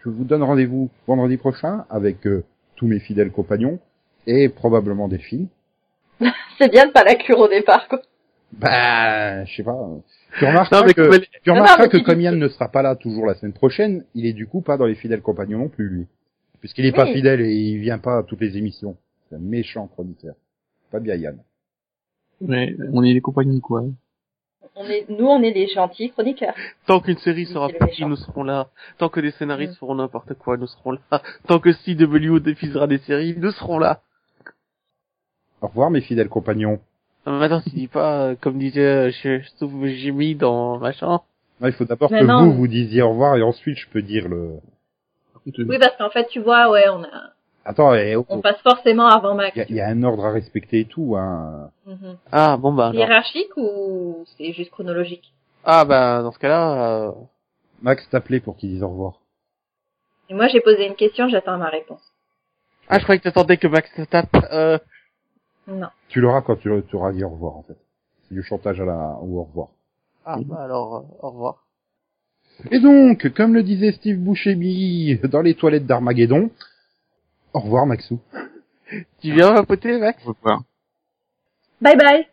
[0.03, 2.43] Je vous donne rendez-vous vendredi prochain avec euh,
[2.75, 3.79] tous mes fidèles compagnons
[4.25, 5.47] et probablement Delphine.
[6.57, 8.01] C'est bien de pas la cure au départ, quoi.
[8.53, 9.77] Bah, je sais pas.
[10.39, 12.17] Tu remarqueras Non, mais que, comme elle- tu Non, remarqueras non, mais que tu comme
[12.17, 14.77] dis- Yann ne sera pas là toujours la semaine prochaine, il est du coup pas
[14.77, 16.07] dans les fidèles compagnons non plus, lui.
[16.61, 18.97] Puisqu'il est pas fidèle et il vient pas à toutes les émissions.
[19.29, 20.33] C'est un méchant chroniqueur.
[20.91, 21.37] Pas bien Yann.
[22.41, 23.83] Mais on est les compagnons, quoi.
[24.77, 26.53] On est, nous, on est les gentils chroniqueurs.
[26.85, 28.67] Tant qu'une série sera partie, nous serons là.
[28.97, 29.77] Tant que des scénaristes Mm.
[29.77, 31.21] feront n'importe quoi, nous serons là.
[31.47, 34.01] Tant que CW diffusera des séries, nous serons là.
[35.61, 36.79] Au revoir mes fidèles compagnons.
[37.27, 41.19] Euh, Maintenant, tu dis pas, euh, comme disait euh, je- je trouve Jimmy dans machin.
[41.61, 42.45] Non, il faut d'abord Mais que non.
[42.45, 44.59] vous vous disiez au revoir et ensuite je peux dire le.
[45.45, 47.31] Oui, parce qu'en fait, tu vois, ouais, on a,
[47.67, 49.57] Attends, oh, on passe forcément avant Max.
[49.67, 51.15] il y, y a un ordre à respecter et tout.
[51.17, 51.71] Hein.
[51.87, 52.17] Mhm.
[52.31, 52.91] Ah, bon bah.
[52.93, 55.33] Hiérarchique ou c'est juste chronologique?
[55.63, 57.11] Ah bah, dans ce cas-là, euh...
[57.81, 59.21] Max t'appelait pour qu'il dise au revoir.
[60.29, 62.01] Et moi, j'ai posé une question, j'attends ma réponse.
[62.87, 64.35] Ah, je croyais que t'attendais que Max te tape.
[64.51, 64.77] Euh...
[65.67, 65.87] Non.
[66.09, 67.77] Tu l'auras quand tu, tu auras dit au revoir en fait.
[68.27, 69.69] C'est du chantage à la ou au revoir.
[70.23, 71.63] Ah, bah alors, euh, au revoir.
[72.69, 76.51] Et donc, comme le disait Steve Buscemi dans les toilettes d'Armageddon,
[77.55, 78.19] au revoir Maxou.
[79.19, 80.63] Tu viens vapoter, Max on va voir.
[81.81, 82.27] Bye bye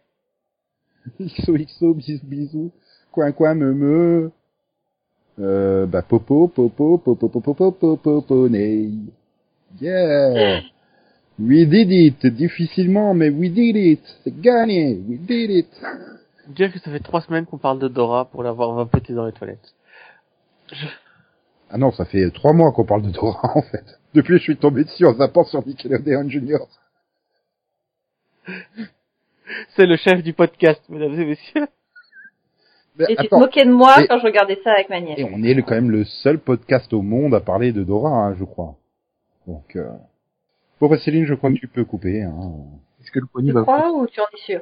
[1.21, 2.73] XOXO, bisous bisous,
[3.11, 4.31] coin coin me me.
[5.41, 8.93] Euh, bah popo, popo, popo, popo, popo, popo, ney.
[9.81, 10.61] Yeah!
[11.41, 12.27] We did it!
[12.27, 14.03] Difficilement, mais we did it!
[14.23, 15.01] C'est gagné!
[15.09, 15.69] We did it!
[16.49, 19.33] Dire que ça fait trois semaines qu'on parle de Dora pour l'avoir vapoté dans les
[19.33, 19.75] toilettes.
[21.73, 23.85] Ah non, ça fait trois mois qu'on parle de Dora, en fait.
[24.15, 26.69] Depuis, je suis tombé dessus en zappant sur Nickelodeon Junior.
[29.77, 31.67] C'est le chef du podcast, mesdames et messieurs.
[32.99, 35.19] Mais Et tu te moquais de moi Et- quand je regardais ça avec ma nièce.
[35.19, 38.11] et on est le- quand même le seul podcast au monde à parler de Dora,
[38.11, 38.77] hein, je crois.
[39.47, 39.89] Donc, euh...
[40.79, 42.35] bon, bah, Céline, je crois que tu peux couper, hein.
[43.01, 44.61] Est-ce que le pony Tu va crois ou tu en es sûr?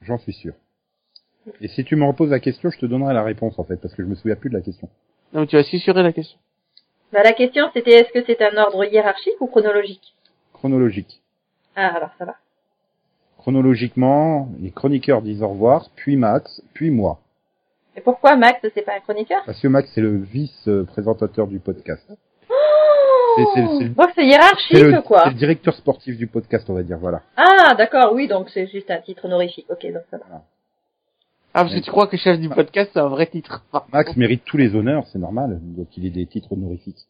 [0.00, 0.54] J'en suis sûr.
[1.60, 3.94] Et si tu me reposes la question, je te donnerai la réponse en fait, parce
[3.94, 4.88] que je me souviens plus de la question.
[5.32, 6.38] Non, mais tu vas susurrer la question.
[7.12, 10.14] Bah, la question, c'était est-ce que c'est un ordre hiérarchique ou chronologique?
[10.52, 11.20] Chronologique.
[11.76, 12.34] Ah, alors ça va.
[13.38, 17.18] Chronologiquement, les chroniqueurs disent au revoir, puis Max, puis moi.
[17.96, 19.42] Et pourquoi Max, c'est pas un chroniqueur?
[19.46, 22.04] Parce que Max, c'est le vice-présentateur du podcast.
[22.08, 22.16] C'est-
[23.36, 25.20] Oh, c'est C'est hiérarchique, le, quoi.
[25.24, 27.22] c'est le directeur sportif du podcast, on va dire, voilà.
[27.36, 29.66] Ah, d'accord, oui, donc c'est juste un titre honorifique.
[29.70, 30.42] Ok, donc ça va.
[31.52, 33.64] Ah, parce que tu crois que chef du podcast, c'est un vrai titre.
[33.92, 37.06] Max mérite tous les honneurs, c'est normal, donc il ait des titres honorifiques.